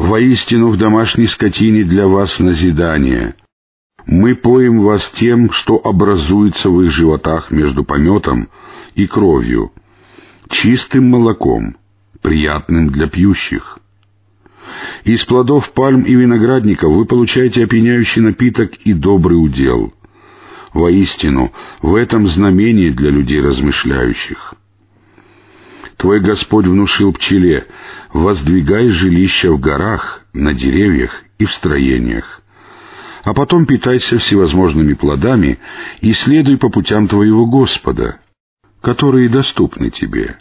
Воистину 0.00 0.70
в 0.70 0.78
домашней 0.78 1.26
скотине 1.26 1.84
для 1.84 2.08
вас 2.08 2.38
назидание. 2.38 3.34
Мы 4.06 4.34
поем 4.34 4.80
вас 4.80 5.10
тем, 5.14 5.52
что 5.52 5.76
образуется 5.76 6.70
в 6.70 6.80
их 6.80 6.90
животах 6.90 7.50
между 7.50 7.84
пометом 7.84 8.48
и 8.94 9.06
кровью, 9.06 9.72
чистым 10.48 11.10
молоком, 11.10 11.76
приятным 12.22 12.88
для 12.88 13.08
пьющих. 13.08 13.78
Из 15.04 15.22
плодов 15.26 15.70
пальм 15.72 16.00
и 16.00 16.14
виноградников 16.14 16.90
вы 16.90 17.04
получаете 17.04 17.64
опьяняющий 17.64 18.22
напиток 18.22 18.72
и 18.76 18.94
добрый 18.94 19.36
удел. 19.36 19.92
Воистину, 20.72 21.52
в 21.82 21.94
этом 21.94 22.26
знамение 22.26 22.90
для 22.90 23.10
людей 23.10 23.42
размышляющих. 23.42 24.54
Твой 26.00 26.20
Господь 26.20 26.66
внушил 26.66 27.12
пчеле, 27.12 27.66
воздвигай 28.14 28.88
жилища 28.88 29.52
в 29.52 29.60
горах, 29.60 30.24
на 30.32 30.54
деревьях 30.54 31.10
и 31.38 31.44
в 31.44 31.52
строениях. 31.52 32.40
А 33.22 33.34
потом 33.34 33.66
питайся 33.66 34.18
всевозможными 34.18 34.94
плодами 34.94 35.58
и 36.00 36.14
следуй 36.14 36.56
по 36.56 36.70
путям 36.70 37.06
твоего 37.06 37.44
Господа, 37.44 38.18
которые 38.80 39.28
доступны 39.28 39.90
тебе. 39.90 40.38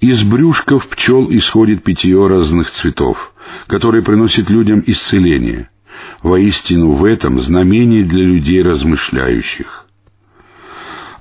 Из 0.00 0.22
брюшков 0.22 0.88
пчел 0.88 1.30
исходит 1.30 1.84
питье 1.84 2.26
разных 2.26 2.70
цветов, 2.70 3.34
которые 3.66 4.02
приносят 4.02 4.48
людям 4.48 4.82
исцеление. 4.86 5.68
Воистину 6.22 6.92
в 6.92 7.04
этом 7.04 7.38
знамение 7.38 8.04
для 8.04 8.24
людей 8.24 8.62
размышляющих. 8.62 9.89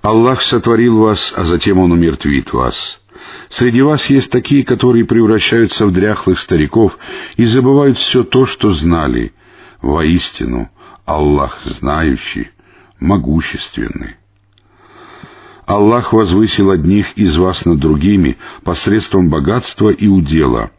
Аллах 0.01 0.41
сотворил 0.41 0.99
вас, 0.99 1.33
а 1.35 1.43
затем 1.43 1.77
Он 1.77 1.91
умертвит 1.91 2.53
вас. 2.53 3.01
Среди 3.49 3.81
вас 3.81 4.05
есть 4.09 4.31
такие, 4.31 4.63
которые 4.63 5.05
превращаются 5.05 5.85
в 5.85 5.91
дряхлых 5.91 6.39
стариков 6.39 6.97
и 7.35 7.45
забывают 7.45 7.97
все 7.97 8.23
то, 8.23 8.45
что 8.45 8.71
знали. 8.71 9.33
Воистину, 9.81 10.69
Аллах 11.05 11.59
знающий, 11.65 12.49
могущественный. 12.99 14.15
Аллах 15.65 16.13
возвысил 16.13 16.71
одних 16.71 17.13
из 17.13 17.37
вас 17.37 17.65
над 17.65 17.79
другими 17.79 18.37
посредством 18.63 19.29
богатства 19.29 19.89
и 19.89 20.07
удела. 20.07 20.71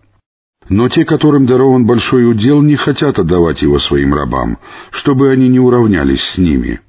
Но 0.68 0.88
те, 0.88 1.04
которым 1.04 1.46
дарован 1.46 1.84
большой 1.84 2.30
удел, 2.30 2.62
не 2.62 2.76
хотят 2.76 3.18
отдавать 3.18 3.62
его 3.62 3.78
своим 3.78 4.14
рабам, 4.14 4.58
чтобы 4.90 5.30
они 5.30 5.48
не 5.48 5.60
уравнялись 5.60 6.22
с 6.22 6.38
ними. 6.38 6.80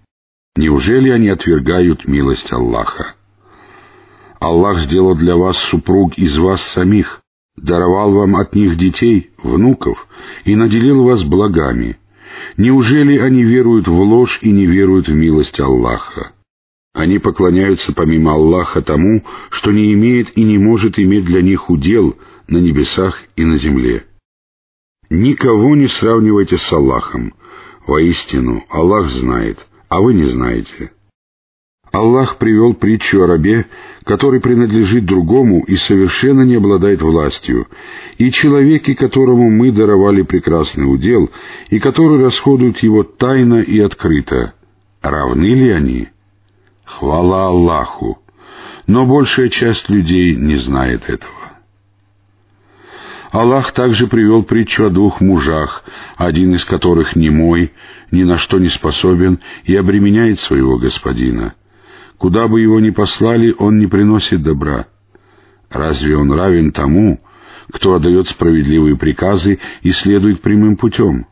Неужели 0.55 1.09
они 1.09 1.29
отвергают 1.29 2.07
милость 2.07 2.51
Аллаха? 2.51 3.15
Аллах 4.39 4.79
сделал 4.79 5.15
для 5.15 5.37
вас 5.37 5.55
супруг 5.57 6.17
из 6.17 6.37
вас 6.37 6.61
самих, 6.61 7.21
даровал 7.55 8.11
вам 8.13 8.35
от 8.35 8.53
них 8.55 8.77
детей, 8.77 9.31
внуков, 9.41 10.07
и 10.43 10.55
наделил 10.55 11.03
вас 11.03 11.23
благами. 11.23 11.97
Неужели 12.57 13.17
они 13.17 13.43
веруют 13.43 13.87
в 13.87 13.93
ложь 13.93 14.39
и 14.41 14.51
не 14.51 14.65
веруют 14.65 15.07
в 15.07 15.13
милость 15.13 15.59
Аллаха? 15.59 16.33
Они 16.93 17.19
поклоняются 17.19 17.93
помимо 17.93 18.33
Аллаха 18.33 18.81
тому, 18.81 19.23
что 19.49 19.71
не 19.71 19.93
имеет 19.93 20.37
и 20.37 20.43
не 20.43 20.57
может 20.57 20.99
иметь 20.99 21.23
для 21.23 21.41
них 21.41 21.69
удел 21.69 22.17
на 22.47 22.57
небесах 22.57 23.21
и 23.37 23.45
на 23.45 23.55
земле. 23.55 24.05
Никого 25.09 25.75
не 25.75 25.87
сравнивайте 25.87 26.57
с 26.57 26.73
Аллахом. 26.73 27.33
Воистину, 27.87 28.65
Аллах 28.69 29.09
знает, 29.09 29.65
а 29.91 29.99
вы 29.99 30.13
не 30.13 30.23
знаете. 30.23 30.93
Аллах 31.91 32.37
привел 32.37 32.73
притчу 32.73 33.23
о 33.23 33.27
рабе, 33.27 33.65
который 34.05 34.39
принадлежит 34.39 35.03
другому 35.03 35.65
и 35.67 35.75
совершенно 35.75 36.43
не 36.43 36.55
обладает 36.55 37.01
властью, 37.01 37.67
и 38.17 38.31
человеке, 38.31 38.95
которому 38.95 39.49
мы 39.49 39.73
даровали 39.73 40.21
прекрасный 40.21 40.85
удел, 40.85 41.29
и 41.69 41.79
который 41.79 42.23
расходует 42.23 42.77
его 42.79 43.03
тайно 43.03 43.55
и 43.55 43.79
открыто. 43.81 44.53
Равны 45.01 45.53
ли 45.53 45.69
они?» 45.71 46.07
Хвала 46.85 47.47
Аллаху! 47.47 48.19
Но 48.87 49.05
большая 49.05 49.49
часть 49.49 49.89
людей 49.89 50.37
не 50.37 50.55
знает 50.55 51.09
этого. 51.09 51.40
Аллах 53.31 53.71
также 53.71 54.07
привел 54.07 54.43
притчу 54.43 54.85
о 54.85 54.89
двух 54.89 55.21
мужах, 55.21 55.83
один 56.17 56.53
из 56.53 56.65
которых 56.65 57.15
не 57.15 57.29
мой, 57.29 57.71
ни 58.11 58.23
на 58.23 58.37
что 58.37 58.59
не 58.59 58.67
способен 58.67 59.39
и 59.63 59.75
обременяет 59.75 60.39
своего 60.39 60.77
господина. 60.77 61.53
Куда 62.17 62.47
бы 62.47 62.59
его 62.59 62.79
ни 62.79 62.89
послали, 62.89 63.55
он 63.57 63.79
не 63.79 63.87
приносит 63.87 64.43
добра. 64.43 64.87
Разве 65.69 66.17
он 66.17 66.31
равен 66.31 66.71
тому, 66.71 67.21
кто 67.71 67.95
отдает 67.95 68.27
справедливые 68.27 68.97
приказы 68.97 69.59
и 69.81 69.91
следует 69.91 70.41
прямым 70.41 70.75
путем? 70.75 71.25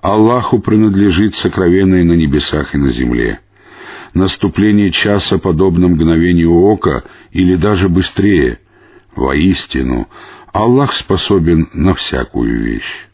Аллаху 0.00 0.60
принадлежит 0.60 1.34
сокровенное 1.34 2.04
на 2.04 2.14
небесах 2.14 2.74
и 2.74 2.78
на 2.78 2.88
земле 2.88 3.40
наступление 4.14 4.90
часа 4.90 5.38
подобно 5.38 5.88
мгновению 5.88 6.52
ока 6.54 7.04
или 7.30 7.56
даже 7.56 7.88
быстрее. 7.88 8.58
Воистину, 9.14 10.08
Аллах 10.52 10.92
способен 10.94 11.68
на 11.72 11.94
всякую 11.94 12.62
вещь. 12.62 13.06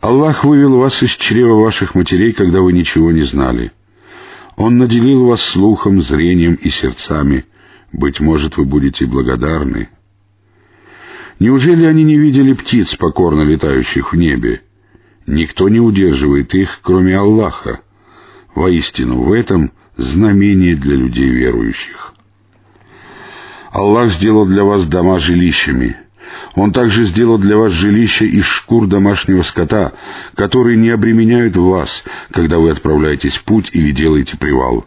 Аллах 0.00 0.44
вывел 0.44 0.76
вас 0.78 1.02
из 1.02 1.10
чрева 1.10 1.60
ваших 1.60 1.94
матерей, 1.94 2.32
когда 2.32 2.60
вы 2.60 2.72
ничего 2.72 3.10
не 3.10 3.22
знали. 3.22 3.72
Он 4.56 4.78
наделил 4.78 5.26
вас 5.26 5.42
слухом, 5.42 6.00
зрением 6.00 6.54
и 6.54 6.68
сердцами. 6.68 7.46
Быть 7.92 8.20
может, 8.20 8.56
вы 8.56 8.64
будете 8.64 9.06
благодарны. 9.06 9.88
Неужели 11.38 11.84
они 11.84 12.04
не 12.04 12.16
видели 12.16 12.52
птиц, 12.52 12.96
покорно 12.96 13.42
летающих 13.42 14.12
в 14.12 14.16
небе? 14.16 14.62
Никто 15.26 15.68
не 15.68 15.80
удерживает 15.80 16.54
их, 16.54 16.80
кроме 16.82 17.16
Аллаха. 17.16 17.80
Воистину, 18.54 19.22
в 19.22 19.32
этом 19.32 19.72
знамение 19.96 20.76
для 20.76 20.96
людей 20.96 21.28
верующих. 21.28 22.14
Аллах 23.76 24.10
сделал 24.10 24.46
для 24.46 24.64
вас 24.64 24.86
дома 24.86 25.20
жилищами. 25.20 25.98
Он 26.54 26.72
также 26.72 27.04
сделал 27.04 27.36
для 27.36 27.58
вас 27.58 27.72
жилища 27.72 28.24
из 28.24 28.46
шкур 28.46 28.86
домашнего 28.86 29.42
скота, 29.42 29.92
которые 30.34 30.78
не 30.78 30.88
обременяют 30.88 31.58
вас, 31.58 32.02
когда 32.30 32.58
вы 32.58 32.70
отправляетесь 32.70 33.36
в 33.36 33.44
путь 33.44 33.68
или 33.74 33.90
делаете 33.90 34.38
привал. 34.38 34.86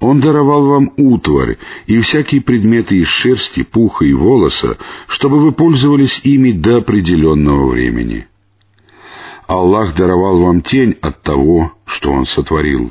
Он 0.00 0.20
даровал 0.20 0.68
вам 0.68 0.92
утварь 0.96 1.58
и 1.84 2.00
всякие 2.00 2.40
предметы 2.40 2.96
из 2.96 3.08
шерсти, 3.08 3.62
пуха 3.62 4.06
и 4.06 4.14
волоса, 4.14 4.78
чтобы 5.06 5.40
вы 5.40 5.52
пользовались 5.52 6.18
ими 6.24 6.52
до 6.52 6.78
определенного 6.78 7.68
времени. 7.68 8.26
Аллах 9.46 9.94
даровал 9.94 10.38
вам 10.44 10.62
тень 10.62 10.96
от 11.02 11.20
того, 11.20 11.72
что 11.84 12.10
Он 12.10 12.24
сотворил. 12.24 12.90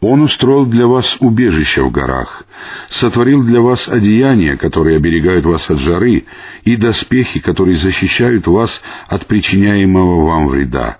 Он 0.00 0.22
устроил 0.22 0.66
для 0.66 0.86
вас 0.86 1.16
убежище 1.20 1.82
в 1.82 1.90
горах, 1.90 2.44
сотворил 2.90 3.42
для 3.42 3.60
вас 3.60 3.88
одеяния, 3.88 4.56
которые 4.56 4.96
оберегают 4.96 5.46
вас 5.46 5.70
от 5.70 5.78
жары, 5.78 6.24
и 6.64 6.76
доспехи, 6.76 7.40
которые 7.40 7.76
защищают 7.76 8.46
вас 8.46 8.82
от 9.08 9.26
причиняемого 9.26 10.26
вам 10.26 10.48
вреда. 10.48 10.98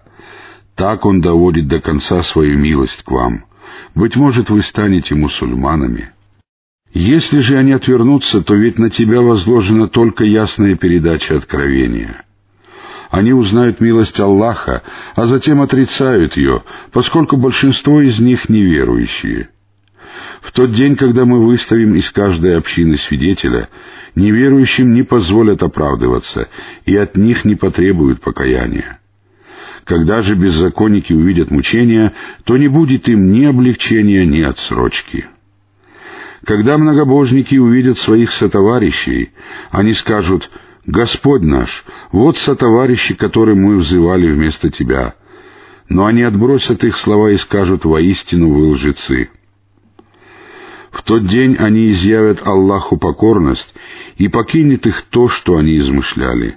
Так 0.75 1.05
Он 1.05 1.21
доводит 1.21 1.69
до 1.69 1.81
конца 1.81 2.23
свою 2.23 2.59
милость 2.59 3.03
к 3.03 3.11
вам. 3.11 3.45
Быть 3.95 4.17
может, 4.17 4.51
вы 4.51 4.63
станете 4.63 5.15
мусульманами. 5.15 6.11
Если 6.93 7.41
же 7.41 7.59
они 7.59 7.73
отвернутся, 7.73 8.43
то 8.43 8.55
ведь 8.55 8.79
на 8.79 8.89
тебя 8.89 9.21
возложена 9.21 9.89
только 9.89 10.25
ясная 10.25 10.77
передача 10.77 11.37
откровения. 11.37 12.26
Они 13.11 13.33
узнают 13.33 13.81
милость 13.81 14.19
Аллаха, 14.19 14.83
а 15.15 15.27
затем 15.27 15.61
отрицают 15.61 16.37
ее, 16.37 16.63
поскольку 16.93 17.37
большинство 17.37 18.01
из 18.01 18.19
них 18.19 18.49
неверующие. 18.49 19.51
В 20.41 20.53
тот 20.53 20.73
день, 20.73 20.97
когда 20.97 21.25
мы 21.25 21.45
выставим 21.45 21.95
из 21.95 22.11
каждой 22.11 22.57
общины 22.57 22.97
свидетеля, 22.97 23.69
неверующим 24.15 24.95
не 24.95 25.03
позволят 25.03 25.63
оправдываться, 25.63 26.49
и 26.85 26.97
от 26.97 27.17
них 27.17 27.45
не 27.45 27.55
потребуют 27.55 28.21
покаяния. 28.21 29.01
Когда 29.85 30.23
же 30.23 30.35
беззаконники 30.35 31.13
увидят 31.13 31.51
мучения, 31.51 32.13
то 32.45 32.57
не 32.57 32.69
будет 32.69 33.09
им 33.09 33.33
ни 33.33 33.45
облегчения, 33.45 34.25
ни 34.25 34.41
отсрочки. 34.41 35.27
Когда 36.45 36.77
многобожники 36.77 37.57
увидят 37.57 37.99
своих 37.99 38.33
сотоварищей, 38.33 39.33
они 39.71 39.93
скажут— 39.93 40.51
Господь 40.87 41.43
наш, 41.43 41.85
вот 42.13 42.39
сотоварищи, 42.39 43.15
которым 43.15 43.63
мы 43.63 43.77
взывали 43.77 44.31
вместо 44.31 44.71
Тебя. 44.71 45.17
Но 45.89 46.07
они 46.07 46.23
отбросят 46.23 46.85
их 46.85 46.97
слова 46.97 47.31
и 47.31 47.37
скажут, 47.37 47.85
воистину 47.85 48.53
вы 48.53 48.69
лжецы. 48.69 49.31
В 50.93 51.03
тот 51.03 51.27
день 51.27 51.57
они 51.57 51.91
изъявят 51.91 52.47
Аллаху 52.47 52.97
покорность, 52.97 53.75
и 54.17 54.29
покинет 54.29 54.87
их 54.87 55.03
то, 55.03 55.29
что 55.29 55.57
они 55.57 55.77
измышляли. 55.77 56.57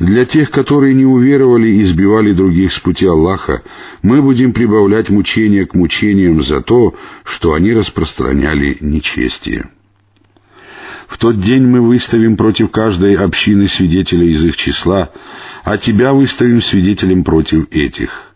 Для 0.00 0.24
тех, 0.24 0.50
которые 0.50 0.92
не 0.92 1.06
уверовали 1.06 1.68
и 1.68 1.82
избивали 1.82 2.32
других 2.32 2.72
с 2.72 2.80
пути 2.80 3.06
Аллаха, 3.06 3.62
мы 4.02 4.22
будем 4.22 4.52
прибавлять 4.52 5.08
мучения 5.08 5.66
к 5.66 5.74
мучениям 5.74 6.42
за 6.42 6.60
то, 6.62 6.94
что 7.22 7.54
они 7.54 7.72
распространяли 7.72 8.76
нечестие. 8.80 9.70
В 11.08 11.18
тот 11.18 11.40
день 11.40 11.66
мы 11.66 11.80
выставим 11.80 12.36
против 12.36 12.70
каждой 12.70 13.14
общины 13.14 13.68
свидетеля 13.68 14.26
из 14.26 14.44
их 14.44 14.56
числа, 14.56 15.10
а 15.62 15.76
тебя 15.76 16.12
выставим 16.12 16.62
свидетелем 16.62 17.24
против 17.24 17.66
этих. 17.70 18.34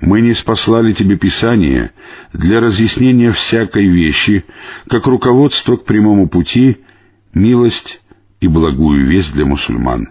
Мы 0.00 0.20
не 0.20 0.34
спаслали 0.34 0.92
тебе 0.92 1.16
Писание 1.16 1.92
для 2.32 2.60
разъяснения 2.60 3.32
всякой 3.32 3.88
вещи, 3.88 4.44
как 4.88 5.06
руководство 5.06 5.76
к 5.76 5.84
прямому 5.84 6.28
пути, 6.28 6.78
милость 7.32 8.00
и 8.40 8.48
благую 8.48 9.06
весть 9.06 9.32
для 9.32 9.46
мусульман. 9.46 10.10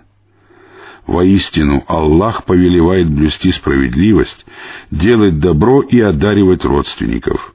Воистину, 1.06 1.84
Аллах 1.88 2.46
повелевает 2.46 3.08
блюсти 3.08 3.52
справедливость, 3.52 4.46
делать 4.90 5.40
добро 5.40 5.82
и 5.82 6.00
одаривать 6.00 6.66
родственников 6.66 7.54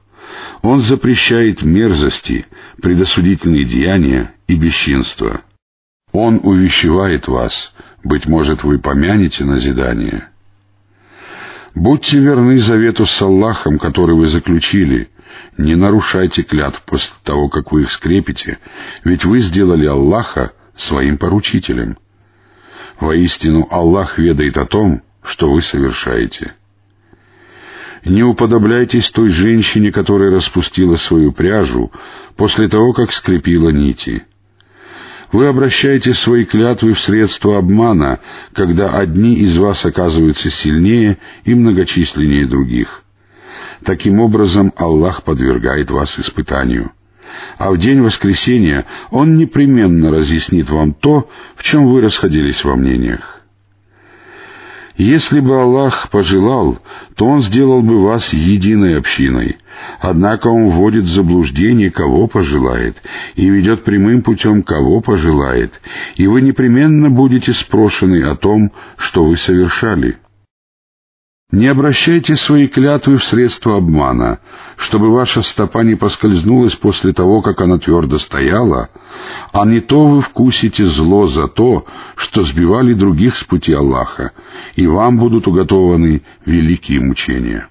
он 0.61 0.81
запрещает 0.81 1.63
мерзости, 1.63 2.45
предосудительные 2.81 3.65
деяния 3.65 4.35
и 4.47 4.55
бесчинство. 4.55 5.41
Он 6.11 6.39
увещевает 6.43 7.27
вас, 7.27 7.73
быть 8.03 8.27
может, 8.27 8.63
вы 8.63 8.79
помянете 8.79 9.43
назидание. 9.43 10.29
Будьте 11.73 12.19
верны 12.19 12.59
завету 12.59 13.05
с 13.05 13.21
Аллахом, 13.21 13.79
который 13.79 14.13
вы 14.13 14.27
заключили. 14.27 15.09
Не 15.57 15.75
нарушайте 15.75 16.43
клятв 16.43 16.83
после 16.83 17.13
того, 17.23 17.47
как 17.47 17.71
вы 17.71 17.83
их 17.83 17.91
скрепите, 17.91 18.59
ведь 19.03 19.23
вы 19.23 19.39
сделали 19.39 19.85
Аллаха 19.85 20.51
своим 20.75 21.17
поручителем. 21.17 21.97
Воистину, 22.99 23.67
Аллах 23.71 24.19
ведает 24.19 24.57
о 24.57 24.65
том, 24.65 25.01
что 25.23 25.49
вы 25.49 25.61
совершаете 25.61 26.55
не 28.05 28.23
уподобляйтесь 28.23 29.09
той 29.11 29.29
женщине, 29.29 29.91
которая 29.91 30.31
распустила 30.31 30.95
свою 30.95 31.31
пряжу 31.31 31.91
после 32.35 32.67
того, 32.67 32.93
как 32.93 33.11
скрепила 33.11 33.69
нити. 33.69 34.23
Вы 35.31 35.47
обращаете 35.47 36.13
свои 36.13 36.43
клятвы 36.43 36.93
в 36.93 36.99
средства 36.99 37.57
обмана, 37.57 38.19
когда 38.53 38.89
одни 38.89 39.35
из 39.35 39.57
вас 39.57 39.85
оказываются 39.85 40.49
сильнее 40.49 41.19
и 41.45 41.55
многочисленнее 41.55 42.45
других. 42.45 43.03
Таким 43.83 44.19
образом, 44.19 44.73
Аллах 44.75 45.23
подвергает 45.23 45.89
вас 45.89 46.19
испытанию. 46.19 46.91
А 47.57 47.71
в 47.71 47.77
день 47.77 48.01
воскресения 48.01 48.85
Он 49.09 49.37
непременно 49.37 50.11
разъяснит 50.11 50.69
вам 50.69 50.93
то, 50.93 51.29
в 51.55 51.63
чем 51.63 51.87
вы 51.87 52.01
расходились 52.01 52.63
во 52.65 52.75
мнениях. 52.75 53.40
Если 55.01 55.39
бы 55.39 55.59
Аллах 55.59 56.11
пожелал, 56.11 56.77
то 57.15 57.25
Он 57.25 57.41
сделал 57.41 57.81
бы 57.81 58.03
вас 58.03 58.33
единой 58.33 58.99
общиной. 58.99 59.57
Однако 59.99 60.47
Он 60.47 60.69
вводит 60.69 61.05
в 61.05 61.09
заблуждение, 61.09 61.89
кого 61.89 62.27
пожелает, 62.27 63.01
и 63.35 63.49
ведет 63.49 63.83
прямым 63.83 64.21
путем, 64.21 64.61
кого 64.61 65.01
пожелает, 65.01 65.73
и 66.17 66.27
вы 66.27 66.41
непременно 66.41 67.09
будете 67.09 67.51
спрошены 67.53 68.21
о 68.21 68.35
том, 68.35 68.71
что 68.95 69.25
вы 69.25 69.37
совершали. 69.37 70.19
Не 71.51 71.67
обращайте 71.67 72.37
свои 72.37 72.67
клятвы 72.67 73.17
в 73.17 73.25
средства 73.25 73.75
обмана, 73.75 74.39
чтобы 74.77 75.11
ваша 75.11 75.41
стопа 75.41 75.79
не 75.79 75.95
поскользнулась 75.95 76.75
после 76.75 77.11
того, 77.11 77.41
как 77.41 77.59
она 77.59 77.77
твердо 77.77 78.19
стояла, 78.19 78.89
а 79.51 79.65
не 79.65 79.81
то 79.81 80.07
вы 80.07 80.21
вкусите 80.21 80.85
зло 80.85 81.27
за 81.27 81.49
то, 81.49 81.85
что 82.15 82.45
сбивали 82.45 82.93
других 82.93 83.35
с 83.35 83.43
пути 83.43 83.73
Аллаха, 83.73 84.31
и 84.77 84.87
вам 84.87 85.17
будут 85.17 85.45
уготованы 85.45 86.21
великие 86.45 87.01
мучения. 87.01 87.67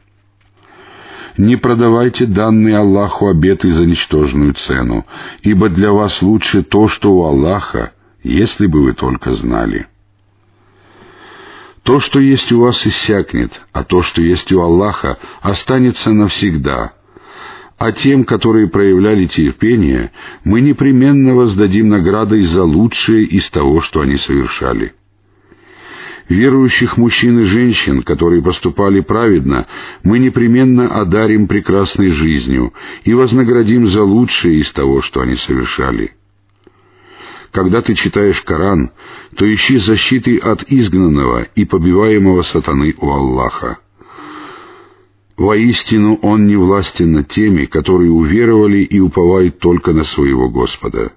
Не 1.39 1.57
продавайте 1.57 2.27
данные 2.27 2.77
Аллаху 2.77 3.29
обеты 3.29 3.73
за 3.73 3.87
ничтожную 3.87 4.53
цену, 4.53 5.07
ибо 5.41 5.71
для 5.71 5.91
вас 5.93 6.21
лучше 6.21 6.63
то, 6.63 6.87
что 6.89 7.13
у 7.13 7.25
Аллаха, 7.25 7.93
если 8.23 8.67
бы 8.67 8.83
вы 8.83 8.93
только 8.93 9.33
знали. 9.33 9.87
То, 11.91 11.99
что 11.99 12.21
есть 12.21 12.53
у 12.53 12.61
вас, 12.61 12.87
иссякнет, 12.87 13.63
а 13.73 13.83
то, 13.83 14.01
что 14.01 14.23
есть 14.23 14.53
у 14.53 14.61
Аллаха, 14.61 15.19
останется 15.41 16.13
навсегда. 16.13 16.93
А 17.79 17.91
тем, 17.91 18.23
которые 18.23 18.69
проявляли 18.69 19.27
терпение, 19.27 20.13
мы 20.45 20.61
непременно 20.61 21.35
воздадим 21.35 21.89
наградой 21.89 22.43
за 22.43 22.63
лучшее 22.63 23.25
из 23.25 23.51
того, 23.51 23.81
что 23.81 24.03
они 24.03 24.19
совершали. 24.19 24.95
Верующих 26.29 26.97
мужчин 26.97 27.41
и 27.41 27.43
женщин, 27.43 28.05
которые 28.05 28.41
поступали 28.41 29.01
праведно, 29.01 29.67
мы 30.05 30.21
непременно 30.21 30.87
одарим 30.87 31.49
прекрасной 31.49 32.11
жизнью 32.11 32.73
и 33.03 33.15
вознаградим 33.15 33.89
за 33.89 34.05
лучшее 34.05 34.61
из 34.61 34.71
того, 34.71 35.03
что 35.03 35.23
они 35.23 35.35
совершали. 35.35 36.13
Когда 37.53 37.83
ты 37.83 37.95
читаешь 37.95 38.41
Коран, 38.43 38.93
то 39.37 39.53
ищи 39.53 39.79
защиты 39.79 40.39
от 40.39 40.65
изгнанного 40.69 41.43
и 41.55 41.65
побиваемого 41.65 42.43
сатаны 42.43 42.95
у 42.99 43.11
Аллаха. 43.11 43.79
Воистину 45.37 46.19
Он 46.23 46.47
не 46.47 46.55
властен 46.57 47.13
над 47.13 47.29
теми, 47.29 47.65
которые 47.65 48.11
уверовали 48.11 48.83
и 48.83 49.01
уповают 49.01 49.59
только 49.59 49.93
на 49.93 50.05
своего 50.05 50.49
Господа. 50.49 51.13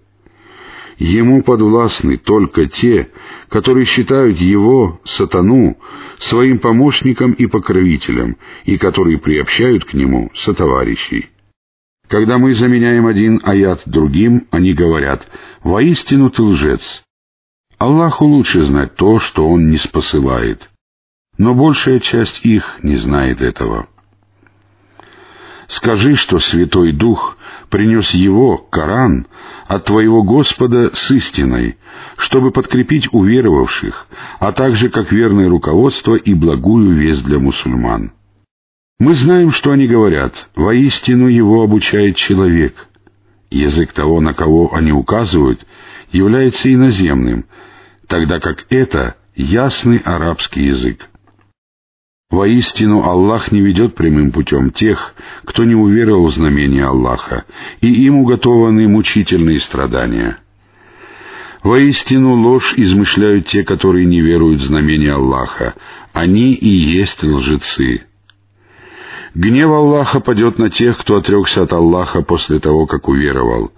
Ему 0.97 1.43
подвластны 1.43 2.17
только 2.17 2.67
те, 2.67 3.09
которые 3.49 3.85
считают 3.85 4.37
Его, 4.37 5.01
сатану, 5.03 5.77
своим 6.19 6.59
помощником 6.59 7.33
и 7.33 7.45
покровителем, 7.45 8.37
и 8.63 8.77
которые 8.77 9.17
приобщают 9.17 9.85
к 9.85 9.93
Нему 9.93 10.31
сотоварищей. 10.33 11.32
Когда 12.13 12.37
мы 12.37 12.53
заменяем 12.53 13.07
один 13.07 13.41
аят 13.43 13.81
другим, 13.87 14.45
они 14.51 14.73
говорят, 14.73 15.27
«Воистину 15.63 16.29
ты 16.29 16.43
лжец». 16.43 17.01
Аллаху 17.79 18.25
лучше 18.25 18.63
знать 18.65 18.95
то, 18.95 19.17
что 19.17 19.47
Он 19.49 19.71
не 19.71 19.77
спосылает, 19.77 20.69
но 21.39 21.55
большая 21.55 21.99
часть 21.99 22.45
их 22.45 22.77
не 22.83 22.97
знает 22.97 23.41
этого. 23.41 23.87
Скажи, 25.67 26.13
что 26.13 26.37
Святой 26.37 26.91
Дух 26.91 27.35
принес 27.71 28.11
его, 28.11 28.57
Коран, 28.57 29.25
от 29.65 29.85
твоего 29.85 30.21
Господа 30.21 30.91
с 30.93 31.09
истиной, 31.09 31.79
чтобы 32.17 32.51
подкрепить 32.51 33.09
уверовавших, 33.11 34.05
а 34.39 34.51
также 34.51 34.89
как 34.89 35.11
верное 35.11 35.49
руководство 35.49 36.13
и 36.13 36.35
благую 36.35 36.93
весть 36.93 37.25
для 37.25 37.39
мусульман. 37.39 38.11
Мы 38.99 39.15
знаем, 39.15 39.51
что 39.51 39.71
они 39.71 39.87
говорят, 39.87 40.47
воистину 40.55 41.27
его 41.27 41.63
обучает 41.63 42.15
человек. 42.15 42.87
Язык 43.49 43.91
того, 43.93 44.21
на 44.21 44.33
кого 44.33 44.73
они 44.73 44.91
указывают, 44.91 45.65
является 46.11 46.73
иноземным, 46.73 47.45
тогда 48.07 48.39
как 48.39 48.65
это 48.69 49.15
ясный 49.35 49.97
арабский 49.97 50.65
язык. 50.65 51.07
Воистину 52.29 53.03
Аллах 53.03 53.51
не 53.51 53.61
ведет 53.61 53.93
прямым 53.93 54.31
путем 54.31 54.71
тех, 54.71 55.13
кто 55.45 55.65
не 55.65 55.75
уверовал 55.75 56.27
в 56.27 56.33
знамение 56.33 56.85
Аллаха, 56.85 57.45
и 57.79 57.93
им 58.05 58.17
уготованы 58.17 58.87
мучительные 58.87 59.59
страдания. 59.59 60.39
Воистину 61.61 62.33
ложь 62.35 62.73
измышляют 62.75 63.47
те, 63.47 63.63
которые 63.63 64.05
не 64.05 64.21
веруют 64.21 64.61
в 64.61 64.65
знамение 64.65 65.13
Аллаха. 65.13 65.75
Они 66.11 66.53
и 66.53 66.67
есть 66.67 67.23
лжецы. 67.23 68.05
Гнев 69.35 69.71
Аллаха 69.71 70.19
падет 70.19 70.59
на 70.59 70.69
тех, 70.69 70.99
кто 70.99 71.15
отрекся 71.15 71.63
от 71.63 71.73
Аллаха 71.73 72.21
после 72.21 72.59
того, 72.59 72.85
как 72.85 73.07
уверовал, 73.07 73.71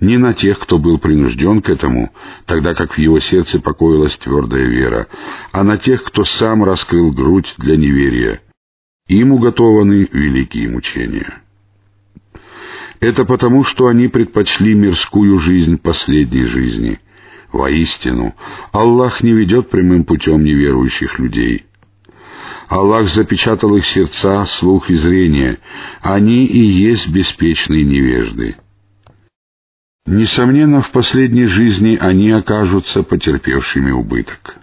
не 0.00 0.16
на 0.16 0.32
тех, 0.32 0.58
кто 0.58 0.78
был 0.78 0.98
принужден 0.98 1.60
к 1.60 1.68
этому, 1.68 2.12
тогда 2.46 2.72
как 2.72 2.94
в 2.94 2.98
его 2.98 3.20
сердце 3.20 3.60
покоилась 3.60 4.16
твердая 4.16 4.64
вера, 4.64 5.08
а 5.52 5.64
на 5.64 5.76
тех, 5.76 6.02
кто 6.02 6.24
сам 6.24 6.64
раскрыл 6.64 7.12
грудь 7.12 7.52
для 7.58 7.76
неверия. 7.76 8.40
Им 9.08 9.32
уготованы 9.32 10.08
великие 10.12 10.70
мучения. 10.70 11.42
Это 13.00 13.26
потому, 13.26 13.64
что 13.64 13.88
они 13.88 14.08
предпочли 14.08 14.72
мирскую 14.72 15.38
жизнь 15.40 15.76
последней 15.76 16.44
жизни. 16.44 17.00
Воистину, 17.52 18.34
Аллах 18.70 19.22
не 19.22 19.32
ведет 19.32 19.68
прямым 19.68 20.04
путем 20.04 20.42
неверующих 20.42 21.18
людей— 21.18 21.66
Аллах 22.72 23.10
запечатал 23.10 23.76
их 23.76 23.84
сердца, 23.84 24.46
слух 24.46 24.88
и 24.88 24.94
зрение. 24.94 25.58
Они 26.00 26.46
и 26.46 26.58
есть 26.58 27.06
беспечные 27.06 27.84
невежды. 27.84 28.56
Несомненно, 30.06 30.80
в 30.80 30.90
последней 30.90 31.44
жизни 31.44 31.98
они 32.00 32.30
окажутся 32.30 33.02
потерпевшими 33.02 33.90
убыток. 33.90 34.56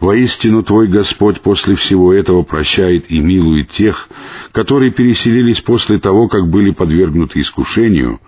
Воистину, 0.00 0.64
Твой 0.64 0.88
Господь 0.88 1.40
после 1.40 1.76
всего 1.76 2.12
этого 2.12 2.42
прощает 2.42 3.12
и 3.12 3.20
милует 3.20 3.70
тех, 3.70 4.08
которые 4.50 4.90
переселились 4.90 5.60
после 5.60 6.00
того, 6.00 6.26
как 6.26 6.50
были 6.50 6.72
подвергнуты 6.72 7.40
искушению, 7.40 8.20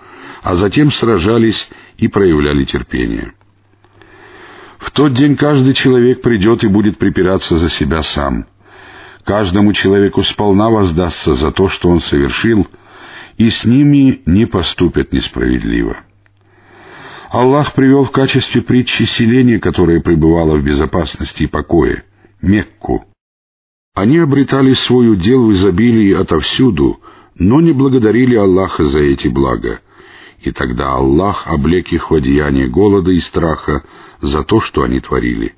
а 0.44 0.54
затем 0.54 0.92
сражались 0.92 1.68
и 1.98 2.06
проявляли 2.06 2.64
терпение. 2.64 3.32
В 4.78 4.92
тот 4.92 5.12
день 5.12 5.34
каждый 5.34 5.74
человек 5.74 6.22
придет 6.22 6.62
и 6.62 6.68
будет 6.68 6.98
припираться 6.98 7.58
за 7.58 7.68
себя 7.68 8.04
сам— 8.04 8.46
Каждому 9.24 9.72
человеку 9.72 10.22
сполна 10.22 10.70
воздастся 10.70 11.34
за 11.34 11.52
то, 11.52 11.68
что 11.68 11.88
он 11.88 12.00
совершил, 12.00 12.66
и 13.36 13.50
с 13.50 13.64
ними 13.64 14.22
не 14.26 14.46
поступят 14.46 15.12
несправедливо. 15.12 15.98
Аллах 17.30 17.74
привел 17.74 18.04
в 18.04 18.10
качестве 18.10 18.60
притчи 18.60 19.04
селение, 19.04 19.60
которое 19.60 20.00
пребывало 20.00 20.56
в 20.56 20.64
безопасности 20.64 21.44
и 21.44 21.46
покое, 21.46 22.04
Мекку. 22.42 23.04
Они 23.94 24.18
обретали 24.18 24.72
свой 24.72 25.12
удел 25.12 25.46
в 25.46 25.52
изобилии 25.52 26.12
отовсюду, 26.12 27.00
но 27.34 27.60
не 27.60 27.72
благодарили 27.72 28.34
Аллаха 28.34 28.84
за 28.84 29.00
эти 29.00 29.28
блага. 29.28 29.80
И 30.40 30.52
тогда 30.52 30.92
Аллах 30.92 31.46
облек 31.46 31.92
их 31.92 32.10
в 32.10 32.14
одеяние 32.14 32.66
голода 32.66 33.10
и 33.12 33.20
страха 33.20 33.84
за 34.20 34.42
то, 34.42 34.60
что 34.60 34.82
они 34.82 35.00
творили. 35.00 35.54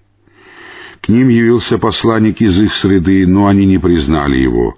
К 1.03 1.09
ним 1.09 1.29
явился 1.31 1.79
посланник 1.79 2.41
из 2.41 2.63
их 2.63 2.73
среды, 2.75 3.27
но 3.27 3.49
они 3.49 3.67
не 3.67 3.79
признали 3.79 4.37
его, 4.37 4.77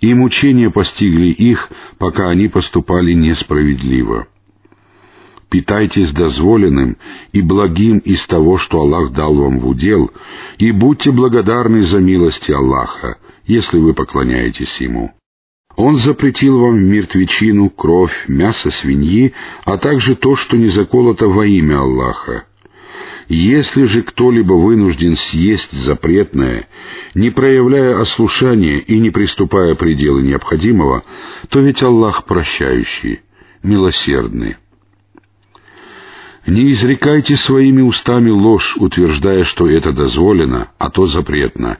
и 0.00 0.14
мучения 0.14 0.70
постигли 0.70 1.26
их, 1.26 1.68
пока 1.98 2.28
они 2.28 2.46
поступали 2.46 3.12
несправедливо. 3.12 4.28
Питайтесь 5.50 6.12
дозволенным 6.12 6.96
и 7.32 7.42
благим 7.42 7.98
из 7.98 8.24
того, 8.26 8.56
что 8.56 8.82
Аллах 8.82 9.10
дал 9.12 9.34
вам 9.34 9.58
в 9.58 9.66
удел, 9.66 10.12
и 10.58 10.70
будьте 10.70 11.10
благодарны 11.10 11.82
за 11.82 11.98
милости 11.98 12.52
Аллаха, 12.52 13.18
если 13.44 13.78
вы 13.78 13.94
поклоняетесь 13.94 14.80
Ему. 14.80 15.12
Он 15.74 15.96
запретил 15.96 16.60
вам 16.60 16.84
мертвечину, 16.84 17.68
кровь, 17.68 18.28
мясо 18.28 18.70
свиньи, 18.70 19.34
а 19.64 19.76
также 19.76 20.14
то, 20.14 20.36
что 20.36 20.56
не 20.56 20.68
заколото 20.68 21.26
во 21.26 21.44
имя 21.44 21.80
Аллаха, 21.80 22.44
если 23.28 23.84
же 23.84 24.02
кто-либо 24.02 24.52
вынужден 24.52 25.16
съесть 25.16 25.72
запретное, 25.72 26.68
не 27.14 27.30
проявляя 27.30 28.00
ослушания 28.00 28.78
и 28.78 28.98
не 28.98 29.10
приступая 29.10 29.74
пределы 29.74 30.22
необходимого, 30.22 31.04
то 31.48 31.60
ведь 31.60 31.82
Аллах 31.82 32.24
прощающий, 32.24 33.20
милосердный. 33.62 34.56
Не 36.46 36.72
изрекайте 36.72 37.36
своими 37.36 37.80
устами 37.80 38.28
ложь, 38.28 38.76
утверждая, 38.76 39.44
что 39.44 39.66
это 39.66 39.92
дозволено, 39.92 40.68
а 40.78 40.90
то 40.90 41.06
запретно, 41.06 41.78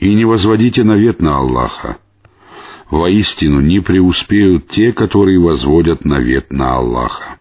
и 0.00 0.12
не 0.14 0.24
возводите 0.24 0.82
навет 0.82 1.22
на 1.22 1.36
Аллаха. 1.36 1.98
Воистину 2.90 3.60
не 3.60 3.78
преуспеют 3.78 4.68
те, 4.68 4.92
которые 4.92 5.38
возводят 5.38 6.04
навет 6.04 6.52
на 6.52 6.74
Аллаха. 6.74 7.39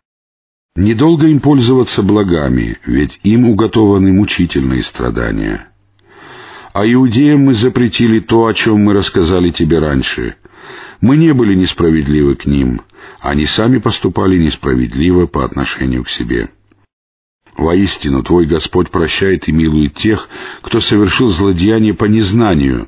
Недолго 0.79 1.27
им 1.27 1.41
пользоваться 1.41 2.03
благами, 2.03 2.77
ведь 2.85 3.19
им 3.23 3.49
уготованы 3.49 4.13
мучительные 4.13 4.81
страдания. 4.83 5.67
А 6.71 6.87
иудеям 6.87 7.41
мы 7.41 7.53
запретили 7.53 8.21
то, 8.21 8.45
о 8.45 8.53
чем 8.53 8.85
мы 8.85 8.93
рассказали 8.93 9.49
тебе 9.49 9.79
раньше. 9.79 10.37
Мы 11.01 11.17
не 11.17 11.33
были 11.33 11.53
несправедливы 11.53 12.35
к 12.35 12.45
ним, 12.45 12.81
они 13.19 13.45
сами 13.45 13.79
поступали 13.79 14.37
несправедливо 14.37 15.25
по 15.25 15.43
отношению 15.43 16.05
к 16.05 16.09
себе. 16.09 16.47
Воистину, 17.57 18.23
Твой 18.23 18.45
Господь 18.45 18.89
прощает 18.89 19.49
и 19.49 19.51
милует 19.51 19.95
тех, 19.95 20.29
кто 20.61 20.79
совершил 20.79 21.27
злодеяние 21.27 21.93
по 21.93 22.05
незнанию, 22.05 22.87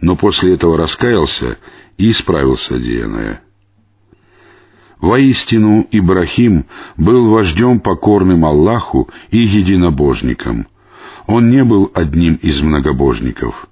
но 0.00 0.14
после 0.14 0.54
этого 0.54 0.78
раскаялся 0.78 1.58
и 1.98 2.08
исправил 2.08 2.56
содеянное. 2.56 3.42
Воистину, 5.00 5.86
Ибрахим 5.90 6.66
был 6.96 7.28
вождем 7.30 7.80
покорным 7.80 8.44
Аллаху 8.44 9.08
и 9.30 9.38
единобожником. 9.38 10.66
Он 11.26 11.50
не 11.50 11.64
был 11.64 11.90
одним 11.94 12.34
из 12.36 12.62
многобожников. 12.62 13.68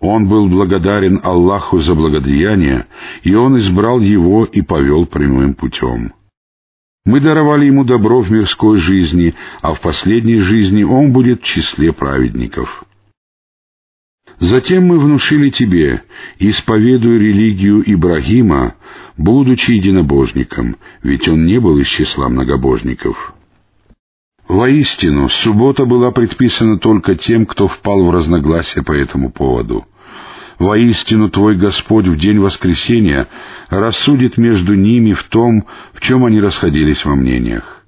Он 0.00 0.28
был 0.28 0.48
благодарен 0.48 1.20
Аллаху 1.22 1.78
за 1.78 1.94
благодеяние, 1.94 2.86
и 3.22 3.34
он 3.34 3.56
избрал 3.56 4.00
его 4.00 4.44
и 4.44 4.60
повел 4.62 5.06
прямым 5.06 5.54
путем. 5.54 6.12
Мы 7.04 7.20
даровали 7.20 7.66
ему 7.66 7.84
добро 7.84 8.20
в 8.20 8.30
мирской 8.30 8.78
жизни, 8.78 9.34
а 9.60 9.74
в 9.74 9.80
последней 9.80 10.38
жизни 10.38 10.84
он 10.84 11.12
будет 11.12 11.42
в 11.42 11.44
числе 11.44 11.92
праведников. 11.92 12.84
Затем 14.42 14.88
мы 14.88 14.98
внушили 14.98 15.50
тебе, 15.50 16.02
исповедуй 16.40 17.16
религию 17.16 17.80
Ибрагима, 17.86 18.74
будучи 19.16 19.70
единобожником, 19.70 20.78
ведь 21.04 21.28
он 21.28 21.46
не 21.46 21.60
был 21.60 21.78
из 21.78 21.86
числа 21.86 22.28
многобожников. 22.28 23.34
Воистину, 24.48 25.28
суббота 25.28 25.84
была 25.84 26.10
предписана 26.10 26.80
только 26.80 27.14
тем, 27.14 27.46
кто 27.46 27.68
впал 27.68 28.04
в 28.04 28.10
разногласие 28.10 28.82
по 28.82 28.90
этому 28.90 29.30
поводу. 29.30 29.86
Воистину, 30.58 31.30
Твой 31.30 31.54
Господь 31.54 32.08
в 32.08 32.16
день 32.16 32.40
воскресения 32.40 33.28
рассудит 33.68 34.38
между 34.38 34.74
ними 34.74 35.12
в 35.12 35.22
том, 35.22 35.66
в 35.92 36.00
чем 36.00 36.24
они 36.24 36.40
расходились 36.40 37.04
во 37.04 37.14
мнениях 37.14 37.81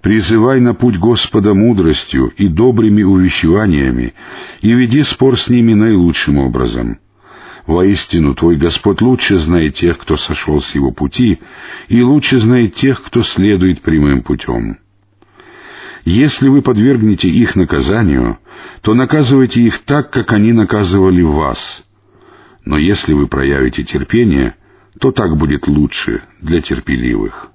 призывай 0.00 0.60
на 0.60 0.74
путь 0.74 0.98
Господа 0.98 1.54
мудростью 1.54 2.32
и 2.36 2.48
добрыми 2.48 3.02
увещеваниями, 3.02 4.14
и 4.60 4.72
веди 4.72 5.02
спор 5.02 5.38
с 5.38 5.48
ними 5.48 5.74
наилучшим 5.74 6.38
образом. 6.38 6.98
Воистину, 7.66 8.34
Твой 8.34 8.56
Господь 8.56 9.00
лучше 9.00 9.38
знает 9.38 9.74
тех, 9.74 9.98
кто 9.98 10.16
сошел 10.16 10.60
с 10.60 10.74
Его 10.74 10.90
пути, 10.90 11.38
и 11.88 12.02
лучше 12.02 12.40
знает 12.40 12.74
тех, 12.74 13.02
кто 13.02 13.22
следует 13.22 13.82
прямым 13.82 14.22
путем. 14.22 14.78
Если 16.04 16.48
вы 16.48 16.62
подвергнете 16.62 17.28
их 17.28 17.56
наказанию, 17.56 18.38
то 18.80 18.94
наказывайте 18.94 19.60
их 19.60 19.80
так, 19.80 20.10
как 20.10 20.32
они 20.32 20.52
наказывали 20.52 21.20
вас. 21.22 21.84
Но 22.64 22.78
если 22.78 23.12
вы 23.12 23.26
проявите 23.26 23.84
терпение, 23.84 24.54
то 24.98 25.12
так 25.12 25.36
будет 25.36 25.68
лучше 25.68 26.22
для 26.40 26.62
терпеливых. 26.62 27.50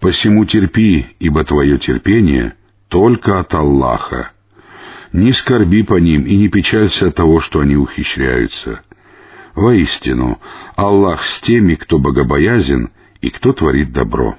Посему 0.00 0.46
терпи, 0.46 1.06
ибо 1.18 1.44
твое 1.44 1.78
терпение 1.78 2.54
только 2.88 3.38
от 3.38 3.52
Аллаха. 3.54 4.32
Не 5.12 5.32
скорби 5.32 5.82
по 5.82 5.98
ним 6.00 6.24
и 6.24 6.36
не 6.36 6.48
печалься 6.48 7.08
от 7.08 7.16
того, 7.16 7.40
что 7.40 7.60
они 7.60 7.76
ухищряются. 7.76 8.82
Воистину, 9.54 10.40
Аллах 10.74 11.26
с 11.26 11.40
теми, 11.40 11.74
кто 11.74 11.98
богобоязен 11.98 12.90
и 13.20 13.28
кто 13.28 13.52
творит 13.52 13.92
добро. 13.92 14.36